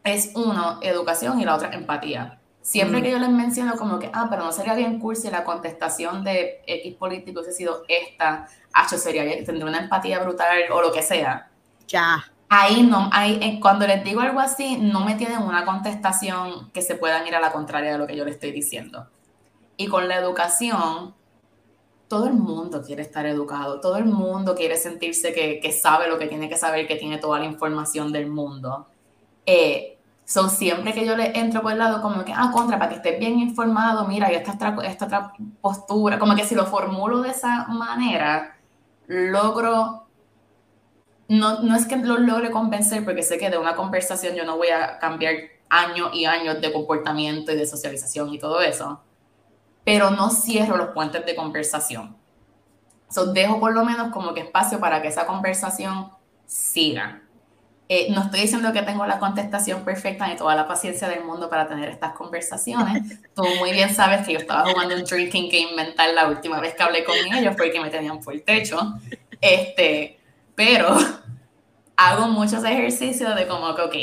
[0.03, 2.39] es uno, educación y la otra, empatía.
[2.61, 3.03] Siempre mm.
[3.03, 6.61] que yo les menciono como que, ah, pero no sería bien cursi la contestación de
[6.65, 11.01] X político hubiese sido esta, ah, sería bien, tendría una empatía brutal o lo que
[11.01, 11.49] sea.
[11.87, 12.23] Ya.
[12.49, 16.95] Ahí no, ahí, cuando les digo algo así, no me tienen una contestación que se
[16.95, 19.07] puedan ir a la contraria de lo que yo les estoy diciendo.
[19.77, 21.13] Y con la educación,
[22.07, 26.17] todo el mundo quiere estar educado, todo el mundo quiere sentirse que, que sabe lo
[26.17, 28.87] que tiene que saber, que tiene toda la información del mundo.
[29.45, 29.99] Eh,
[30.49, 33.19] siempre que yo le entro por el lado, como que, ah, contra, para que estés
[33.19, 34.51] bien informado, mira, y esta,
[34.83, 38.57] esta otra postura, como que si lo formulo de esa manera,
[39.07, 40.07] logro,
[41.29, 44.57] no, no es que lo logre convencer, porque sé que de una conversación yo no
[44.57, 45.35] voy a cambiar
[45.69, 49.01] años y años de comportamiento y de socialización y todo eso,
[49.85, 52.17] pero no cierro los puentes de conversación.
[53.09, 56.09] So, dejo por lo menos como que espacio para que esa conversación
[56.47, 57.21] siga.
[57.87, 61.49] Eh, no estoy diciendo que tengo la contestación perfecta ni toda la paciencia del mundo
[61.49, 63.19] para tener estas conversaciones.
[63.35, 66.73] Tú muy bien sabes que yo estaba jugando un drinking game mental la última vez
[66.73, 68.79] que hablé con ellos porque me tenían por el techo.
[69.41, 70.18] Este,
[70.59, 70.89] pero
[71.95, 73.95] hago muchos ejercicios de como que, ok,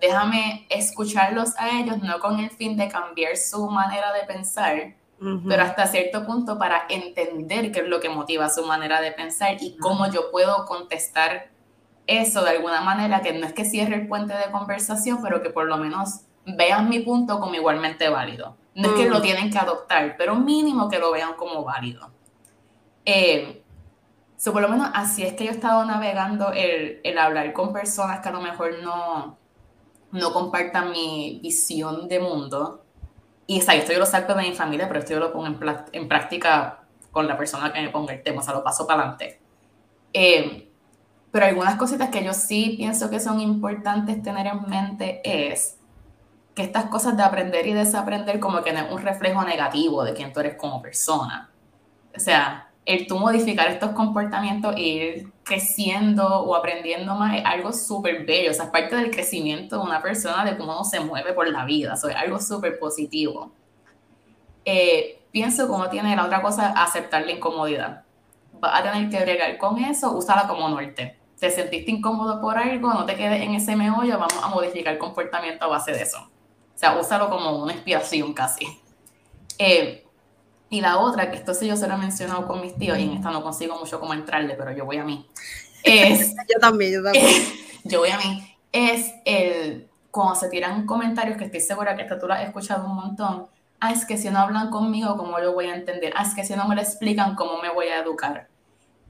[0.00, 4.94] déjame escucharlos a ellos, no con el fin de cambiar su manera de pensar,
[5.46, 9.58] pero hasta cierto punto para entender qué es lo que motiva su manera de pensar
[9.60, 11.50] y cómo yo puedo contestar
[12.06, 15.50] eso de alguna manera, que no es que cierre el puente de conversación, pero que
[15.50, 18.56] por lo menos vean mi punto como igualmente válido.
[18.74, 22.10] No es que lo tienen que adoptar, pero mínimo que lo vean como válido.
[23.04, 23.63] Eh,
[24.52, 28.20] por lo menos así es que yo he estado navegando el, el hablar con personas
[28.20, 29.38] que a lo mejor no,
[30.12, 32.84] no compartan mi visión de mundo
[33.46, 35.58] y está, esto yo lo salto de mi familia, pero esto yo lo pongo en,
[35.92, 39.00] en, práctica con la persona que me ponga el tema, o sea, lo paso para
[39.00, 39.40] adelante.
[40.12, 40.70] Eh,
[41.30, 45.76] pero algunas cositas que yo sí pienso que son importantes tener en mente es
[46.54, 50.14] que estas cosas de aprender y desaprender como que no es un reflejo negativo de
[50.14, 51.50] quién tú eres como persona.
[52.16, 57.72] O sea, el tú modificar estos comportamientos e ir creciendo o aprendiendo más es algo
[57.72, 58.50] súper bello.
[58.50, 61.48] O sea, es parte del crecimiento de una persona, de cómo uno se mueve por
[61.48, 61.94] la vida.
[61.94, 63.52] O sea, es algo súper positivo.
[64.64, 68.04] Eh, pienso como tiene la otra cosa, aceptar la incomodidad.
[68.62, 71.18] Va a tener que bregar con eso, usarla como norte.
[71.38, 74.98] Te sentiste incómodo por algo, no te quedes en ese meollo, vamos a modificar el
[74.98, 76.18] comportamiento a base de eso.
[76.18, 78.66] O sea, úsalo como una inspiración casi.
[79.58, 80.03] Eh,
[80.74, 83.04] y la otra, que esto sí yo se lo he mencionado con mis tíos, y
[83.04, 85.24] en esta no consigo mucho como entrarle, pero yo voy a mí.
[85.84, 87.26] Es, yo también, yo también.
[87.84, 88.56] yo voy a mí.
[88.72, 92.86] Es el, cuando se tiran comentarios, que estoy segura que esta tú lo has escuchado
[92.86, 93.46] un montón,
[93.78, 96.12] ah, es que si no hablan conmigo, ¿cómo lo voy a entender?
[96.16, 98.48] Ah, es que si no me lo explican, ¿cómo me voy a educar?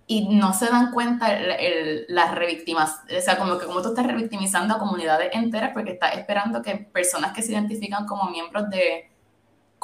[0.07, 1.35] Y no se dan cuenta
[2.09, 6.15] las revictimas, o sea, como que como tú estás revictimizando a comunidades enteras porque estás
[6.19, 9.14] esperando que personas que se identifican como miembros de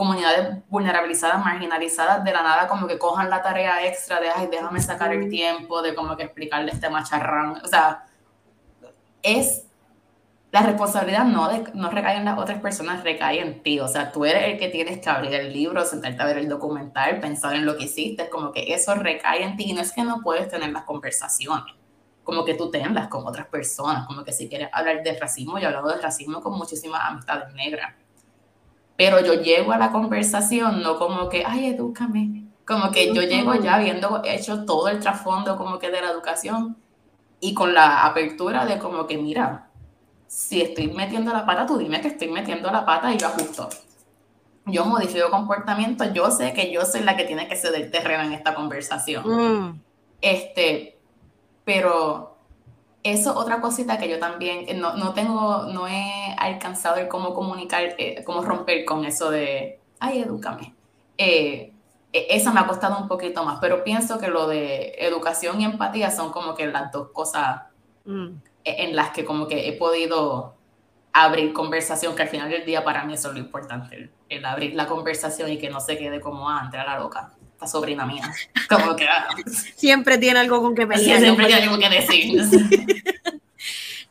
[0.01, 4.80] comunidades vulnerabilizadas, marginalizadas, de la nada como que cojan la tarea extra de, ay, déjame
[4.80, 7.61] sacar el tiempo, de como que explicarle este macharrán.
[7.62, 8.07] O sea,
[9.22, 9.66] es
[10.53, 13.78] la responsabilidad no, de, no recae en las otras personas, recae en ti.
[13.78, 16.48] O sea, tú eres el que tienes que abrir el libro, sentarte a ver el
[16.48, 19.64] documental, pensar en lo que hiciste, como que eso recae en ti.
[19.66, 21.74] Y no es que no puedes tener las conversaciones,
[22.24, 25.64] como que tú tengas con otras personas, como que si quieres hablar de racismo, yo
[25.64, 27.99] he hablado de racismo con muchísimas amistades negras
[29.01, 33.55] pero yo llego a la conversación no como que, ay, edúcame, como que yo llego
[33.55, 36.76] ya habiendo hecho todo el trasfondo como que de la educación
[37.40, 39.70] y con la apertura de como que, mira,
[40.26, 43.70] si estoy metiendo la pata, tú dime que estoy metiendo la pata y yo ajusto.
[44.66, 48.34] Yo modifico comportamiento, yo sé que yo soy la que tiene que ceder terreno en
[48.34, 49.24] esta conversación.
[49.26, 49.80] Mm.
[50.20, 50.98] Este,
[51.64, 52.30] pero
[53.03, 57.34] eso otra cosita que yo también eh, no, no, tengo, no he alcanzado el cómo
[57.34, 60.74] comunicar, eh, cómo romper con eso de, ay, edúcame.
[61.16, 61.72] Eh,
[62.12, 65.64] e, esa me ha costado un poquito más, pero pienso que lo de educación y
[65.64, 67.62] empatía son como que las dos cosas
[68.05, 68.28] mm.
[68.64, 70.55] e, en las que como que he podido
[71.12, 74.74] abrir conversación, que al final del día para mí eso es lo importante, el, abrir
[74.74, 78.33] la conversación y que no se quede como, ah, a la loca la sobrina mía.
[78.69, 79.07] Como que.
[79.07, 79.29] Ah.
[79.77, 81.21] siempre tiene algo con que pelear.
[81.21, 82.41] siempre tiene algo que decir.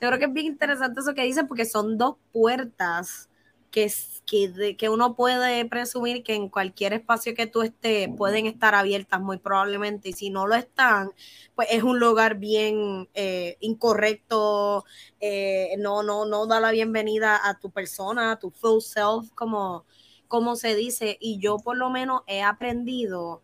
[0.02, 3.28] Yo creo que es bien interesante eso que dice, porque son dos puertas
[3.70, 3.92] que,
[4.26, 9.20] que, que uno puede presumir que en cualquier espacio que tú estés pueden estar abiertas
[9.20, 11.12] muy probablemente, y si no lo están,
[11.54, 14.86] pues es un lugar bien eh, incorrecto,
[15.20, 19.86] eh, no, no, no da la bienvenida a tu persona, a tu full self, como
[20.30, 23.42] como se dice, y yo por lo menos he aprendido,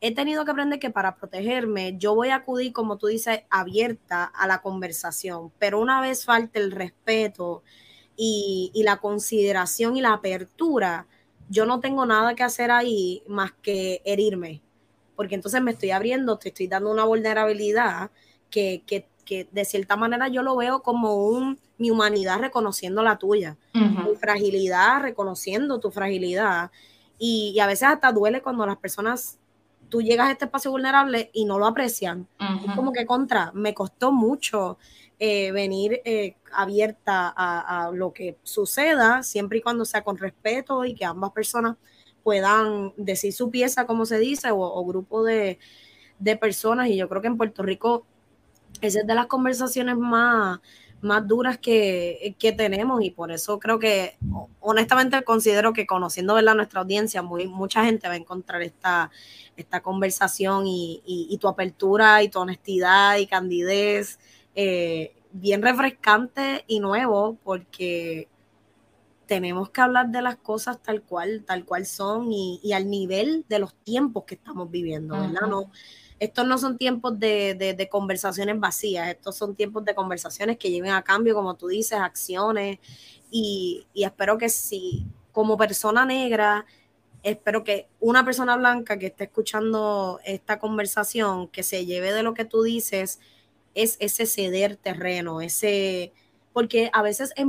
[0.00, 4.24] he tenido que aprender que para protegerme yo voy a acudir, como tú dices, abierta
[4.24, 7.62] a la conversación, pero una vez falta el respeto
[8.16, 11.06] y, y la consideración y la apertura,
[11.48, 14.62] yo no tengo nada que hacer ahí más que herirme,
[15.16, 18.10] porque entonces me estoy abriendo, te estoy dando una vulnerabilidad
[18.50, 23.16] que, que, que de cierta manera yo lo veo como un, mi humanidad reconociendo la
[23.18, 26.70] tuya, mi fragilidad reconociendo tu fragilidad.
[27.18, 29.38] Y, y, a veces hasta duele cuando las personas,
[29.88, 32.28] tú llegas a este espacio vulnerable y no lo aprecian.
[32.66, 34.78] Es como que contra, me costó mucho
[35.20, 40.94] eh, venir eh, abierta a, lo que suceda, siempre y cuando sea con respeto y
[40.94, 41.76] que ambas personas
[42.22, 45.58] puedan decir su pieza, como se dice, o, grupo de,
[46.40, 46.88] personas.
[46.88, 48.06] Y yo creo que en Puerto Rico
[48.80, 50.60] esa es de las conversaciones más,
[51.00, 54.16] más duras que, tenemos y por eso creo que
[54.60, 56.54] honestamente considero que conociendo ¿verdad?
[56.54, 59.10] nuestra audiencia, muy, mucha gente va a encontrar esta,
[59.56, 64.18] esta conversación y, y tu apertura y tu honestidad y candidez
[64.60, 68.28] eh, bien refrescante y nuevo porque
[69.26, 73.60] tenemos que hablar de las cosas tal cual, tal cual son y, al nivel de
[73.60, 75.46] los tiempos que estamos viviendo, ¿verdad?
[75.48, 75.70] No,
[76.18, 81.02] estos no son tiempos de, conversaciones vacías, estos son tiempos de conversaciones que lleven a
[81.02, 82.78] cambio, como tú dices, acciones.
[83.30, 86.66] Y, y espero que si como persona negra,
[87.22, 92.34] espero que una persona blanca que esté escuchando esta conversación, que se lleve de lo
[92.34, 93.20] que tú dices,
[93.74, 96.12] es ese ceder terreno, ese,
[96.52, 97.46] porque a veces es,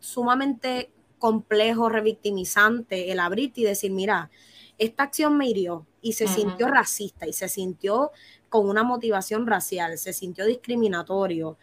[0.00, 4.30] sumamente complejo, revictimizante el abrirte y decir, mira,
[4.78, 8.12] esta acción me hirió y se sintió racista y se sintió
[8.48, 11.58] con una motivación racial, se sintió discriminatorio.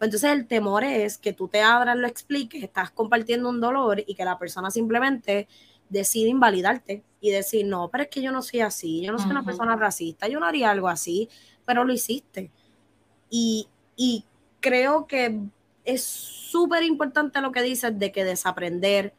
[0.00, 4.14] Entonces el temor es que tú te abras, lo expliques, estás compartiendo un dolor y
[4.14, 5.48] que la persona simplemente
[5.88, 9.30] decide invalidarte y decir, no, pero es que yo no soy así, yo no soy
[9.30, 11.28] una persona racista, yo no haría algo así,
[11.64, 12.50] pero lo hiciste.
[13.30, 13.68] Y,
[14.60, 15.40] creo que
[15.84, 19.14] es súper importante lo que dices de que desaprender,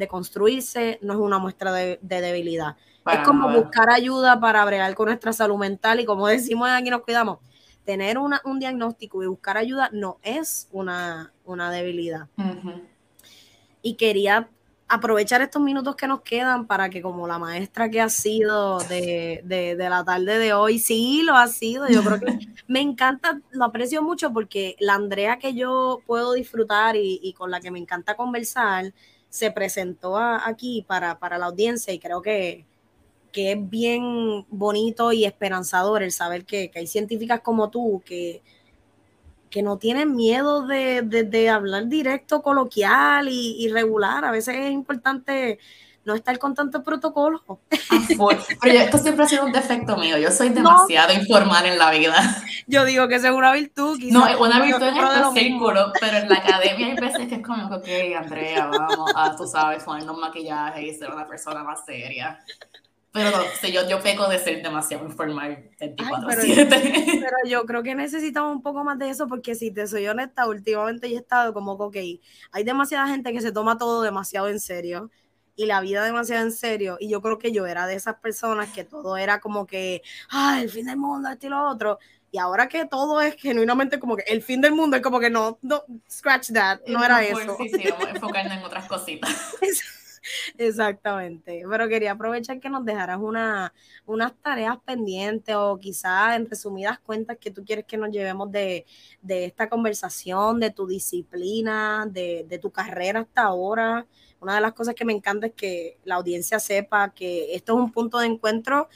[0.00, 2.76] de construirse, no es una muestra de, debilidad.
[3.12, 7.02] es como buscar ayuda para bregar con nuestra salud mental y como decimos aquí nos
[7.02, 7.38] cuidamos,
[7.84, 11.32] tener un diagnóstico y buscar ayuda no es una,
[11.70, 12.28] debilidad.
[13.82, 14.48] Y quería
[14.88, 19.76] aprovechar estos minutos que nos quedan para que como la maestra que ha sido de,
[19.78, 22.26] la tarde de hoy, sí, lo ha sido, yo creo que
[22.66, 27.60] me encanta, lo aprecio mucho porque la Andrea que yo puedo disfrutar y, con la
[27.60, 28.92] que me encanta conversar,
[29.30, 32.66] se presentó aquí para, la audiencia y creo que,
[33.32, 38.42] que, es bien bonito y esperanzador el saber que, que hay científicas como tú que
[39.50, 44.24] que no tienen miedo de, hablar directo, coloquial y, regular.
[44.24, 45.58] A veces es importante
[46.04, 47.42] no estar con tanto protocolo.
[47.90, 48.00] Ah,
[48.60, 50.16] pero esto siempre ha sido un defecto mío.
[50.18, 52.14] Yo soy demasiado informal en la vida.
[52.66, 53.98] Yo digo que es una virtud.
[54.10, 57.42] No, es una virtud en estos círculos, pero en la academia hay veces que es
[57.46, 62.38] como, ok, Andrea, vamos a, tú sabes, ponernos maquillaje y ser una persona más seria.
[63.12, 66.68] Pero no, yo, yo peco de ser demasiado informal 24-7.
[66.68, 70.46] Pero, yo creo que necesitamos un poco más de eso porque si te soy honesta,
[70.46, 71.96] últimamente yo he estado como, ok,
[72.52, 75.10] hay demasiada gente que se toma todo demasiado en serio
[75.56, 78.70] y la vida demasiado en serio y yo creo que yo era de esas personas
[78.72, 81.98] que todo era como que, ah, el fin del mundo, esto y lo otro.
[82.32, 85.30] Y ahora que todo es genuinamente como que el fin del mundo es como que
[85.30, 87.56] no, no scratch that, no era eso.
[87.58, 87.84] Sí, sí,
[88.14, 89.30] enfocarnos en otras cositas.
[90.58, 93.72] Exactamente, pero quería aprovechar que nos dejaras una,
[94.06, 98.86] unas tareas pendientes o quizás en resumidas cuentas que tú quieres que nos llevemos de,
[99.26, 104.06] esta conversación, de tu disciplina, de, tu carrera hasta ahora.
[104.40, 107.78] Una de las cosas que me encanta es que la audiencia sepa que esto es
[107.78, 108.88] un punto de encuentro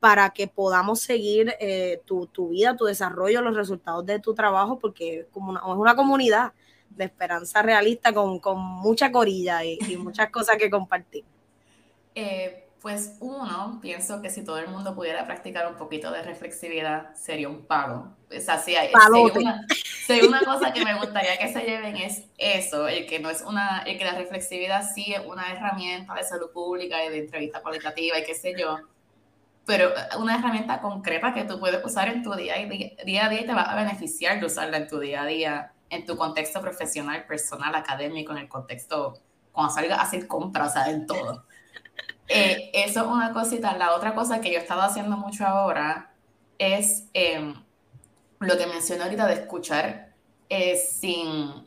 [0.00, 5.26] para que podamos seguir eh, tu, vida, tu desarrollo, los resultados de tu trabajo, porque
[5.32, 6.52] como es una comunidad
[6.90, 11.24] de esperanza realista con, mucha corilla y, muchas cosas que compartir?
[12.14, 17.14] Eh, pues uno, pienso que si todo el mundo pudiera practicar un poquito de reflexividad,
[17.14, 18.16] sería un palo.
[18.34, 18.92] O sea, si hay,
[20.06, 23.42] si una, cosa que me gustaría que se lleven es eso, el que no es
[23.42, 27.60] una, el que la reflexividad sí es una herramienta de salud pública y de entrevista
[27.62, 28.78] cualitativa y qué sé yo,
[29.66, 33.40] pero una herramienta concreta que tú puedes usar en tu día, día, día a día
[33.40, 36.60] y te va a beneficiar de usarla en tu día a día en tu contexto
[36.60, 39.18] profesional, personal, académico, en el contexto,
[39.52, 41.44] cuando salgas a hacer compras, o sea, en todo.
[42.28, 43.76] Eh, eso es una cosita.
[43.76, 46.12] La otra cosa que yo he estado haciendo mucho ahora
[46.58, 47.54] es em,
[48.40, 50.12] lo que mencioné ahorita de escuchar
[50.48, 51.66] eh, sin,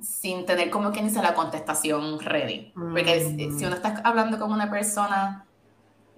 [0.00, 2.72] sin tener como quien dice la contestación ready.
[2.74, 3.20] Porque
[3.56, 5.46] si uno está hablando con una persona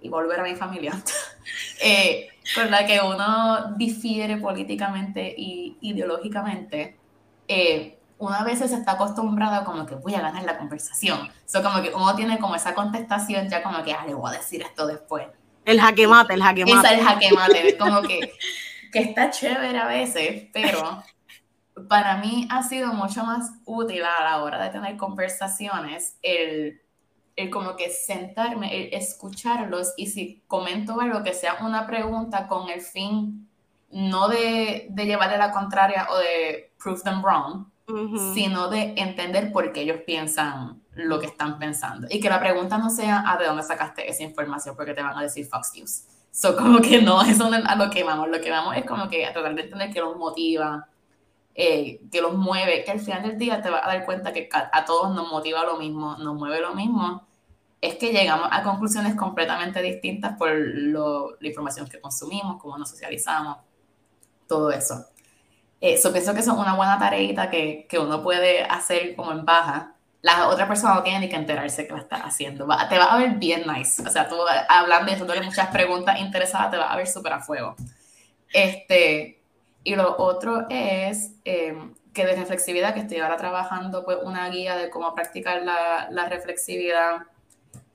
[0.00, 0.92] y volver a mi familia,
[1.82, 6.96] eh, con la que uno difiere políticamente y ideológicamente,
[7.48, 11.28] eh, una vez se está acostumbrado como que voy a ganar la conversación.
[11.44, 14.38] Eso como que uno tiene como esa contestación ya como que, ah, le voy a
[14.38, 15.26] decir esto después.
[15.64, 16.78] El jaque mate, el jaque mate.
[16.78, 18.32] Esa es el jaque mate, como que,
[18.92, 21.02] que está chévere a veces, pero
[21.88, 26.80] para mí ha sido mucho más útil a la hora de tener conversaciones el,
[27.36, 32.70] el como que sentarme, el escucharlos y si comento algo que sea una pregunta con
[32.70, 33.48] el fin
[33.90, 37.66] no de, de llevarle la contraria o de prove them wrong,
[38.34, 42.06] sino de entender por qué ellos piensan lo que están pensando.
[42.10, 44.74] Y que la pregunta no sea, ¿a ah, de dónde sacaste esa información?
[44.74, 46.02] Porque te van a decir Fox News.
[46.32, 48.28] So, como que no, eso no es a lo que vamos.
[48.28, 50.88] Lo que vamos es como que a tratar de entender qué los motiva,
[51.54, 54.48] eh, que los mueve, que al final del día te vas a dar cuenta que
[54.52, 57.26] a, todos nos motiva lo mismo, nos mueve lo mismo.
[57.80, 62.90] Es que llegamos a conclusiones completamente distintas por lo, la información que consumimos, cómo nos
[62.90, 63.58] socializamos,
[64.48, 65.06] todo eso.
[65.80, 69.94] Eso pienso que es una buena tareita que, que, uno puede hacer como en baja.
[70.22, 72.66] La otra persona no tiene ni que enterarse que la está haciendo.
[72.88, 74.02] te va a ver bien nice.
[74.02, 74.36] O sea, tú
[74.68, 77.76] hablando y haciéndole muchas preguntas interesadas, te va a ver súper a fuego.
[78.52, 79.40] Este,
[79.84, 84.76] y lo otro es em, que de reflexividad, que estoy ahora trabajando pues una guía
[84.76, 87.26] de cómo practicar la, la reflexividad,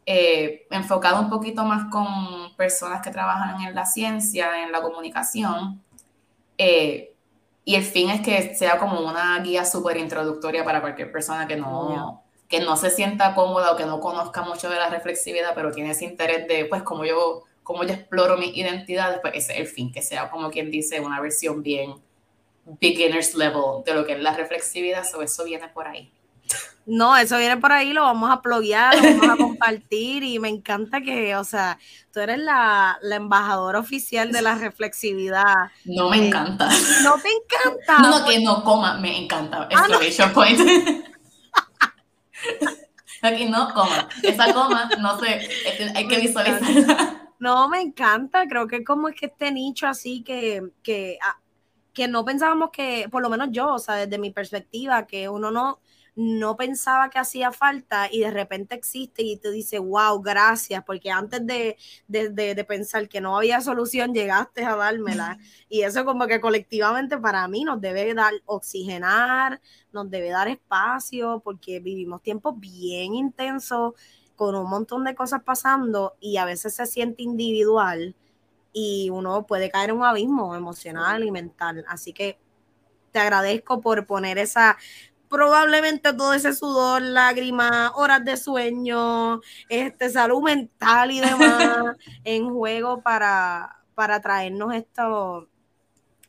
[0.05, 5.82] eh, enfocado un poquito más con personas que trabajan en la ciencia, en la comunicación.
[6.57, 7.11] Eh,
[7.64, 11.57] y el fin es que sea como una guía súper introductoria para cualquier persona que
[11.57, 15.72] no, que no se sienta cómoda o que no conozca mucho de la reflexividad, pero
[15.72, 19.59] tiene ese interés de, pues, como yo, como yo exploro mi identidad, pues ese es
[19.59, 21.95] el fin, que sea como quien dice una versión bien
[22.80, 26.12] beginner's level de lo que es la reflexividad, so eso viene por ahí.
[26.86, 30.49] No, eso viene por ahí, lo vamos a pluguear, lo vamos a compartir y me
[30.49, 31.78] encanta que, o sea,
[32.12, 35.56] tú eres la, embajadora oficial de la reflexividad.
[35.86, 36.68] No me encanta.
[37.04, 37.99] No te encanta.
[37.99, 39.70] No, no, que no coma, me encanta.
[39.72, 40.60] Ah, Exclamation point.
[43.22, 44.10] Aquí no coma.
[44.24, 45.47] Esa coma, no sé,
[45.95, 47.18] hay que visualizarla.
[47.41, 48.45] No, me encanta.
[48.47, 51.39] Creo que como es que este nicho así que, que, ah,
[51.91, 55.49] que no pensábamos que, por lo menos yo, o sea, desde mi perspectiva, que uno
[55.49, 55.80] no
[56.22, 61.09] no pensaba que hacía falta y de repente existe y te dice, wow, gracias, porque
[61.09, 65.38] antes de, de, pensar que no había solución, llegaste a dármela.
[65.69, 69.61] Y eso como que colectivamente para mí nos debe dar oxigenar,
[69.91, 73.93] nos debe dar espacio, porque vivimos tiempos bien intensos,
[74.36, 78.15] con un montón de cosas pasando y a veces se siente individual
[78.74, 81.86] y uno puede caer en un abismo emocional y mental.
[81.88, 82.39] Así que
[83.11, 84.78] te agradezco por poner esa
[85.32, 93.01] probablemente todo ese sudor, lágrimas, horas de sueño, este, salud mental y demás en juego
[93.01, 95.47] para, para traernos esto,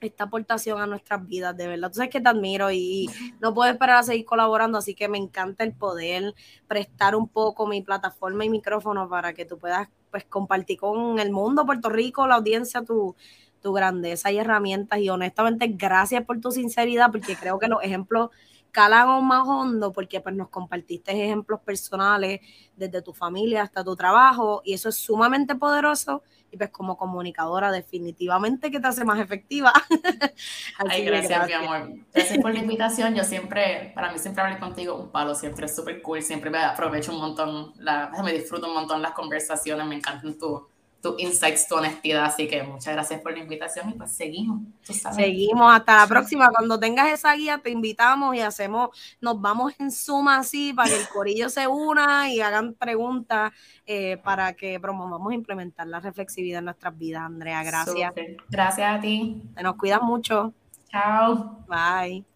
[0.00, 1.88] esta aportación a nuestras vidas, de verdad.
[1.88, 5.18] Tú sabes que te admiro y no puedo esperar a seguir colaborando, así que me
[5.18, 6.32] encanta el poder
[6.68, 11.32] prestar un poco mi plataforma y micrófono para que tú puedas pues compartir con el
[11.32, 13.16] mundo, Puerto Rico, la audiencia, tu,
[13.60, 15.00] tu grandeza y herramientas.
[15.00, 18.30] Y honestamente, gracias por tu sinceridad, porque creo que los ejemplos
[18.72, 22.40] calan más hondo porque pues nos compartiste ejemplos personales
[22.74, 27.70] desde tu familia hasta tu trabajo y eso es sumamente poderoso y pues como comunicadora
[27.70, 29.72] definitivamente que te hace más efectiva.
[30.78, 31.92] Ay, gracias, mi amor.
[32.12, 33.14] Gracias por la invitación.
[33.14, 36.58] Yo siempre, para mí siempre hablar contigo un palo, siempre es súper cool, siempre me
[36.58, 40.68] aprovecho un montón, la, me disfruto un montón las conversaciones, me encantan tu
[41.02, 42.24] tu insights, tu honestidad.
[42.24, 44.62] Así que muchas gracias por la invitación y pues seguimos.
[44.82, 46.48] Seguimos hasta la próxima.
[46.48, 48.90] Cuando tengas esa guía, te invitamos y hacemos,
[49.20, 53.52] nos vamos en suma así para que el corillo se una y hagan preguntas
[53.84, 57.62] eh, para que promovamos implementar la reflexividad en nuestras vidas, Andrea.
[57.64, 58.12] Gracias.
[58.48, 59.42] Gracias a ti.
[59.56, 60.54] Te nos cuidas mucho.
[60.88, 61.64] Chao.
[61.66, 62.31] Bye.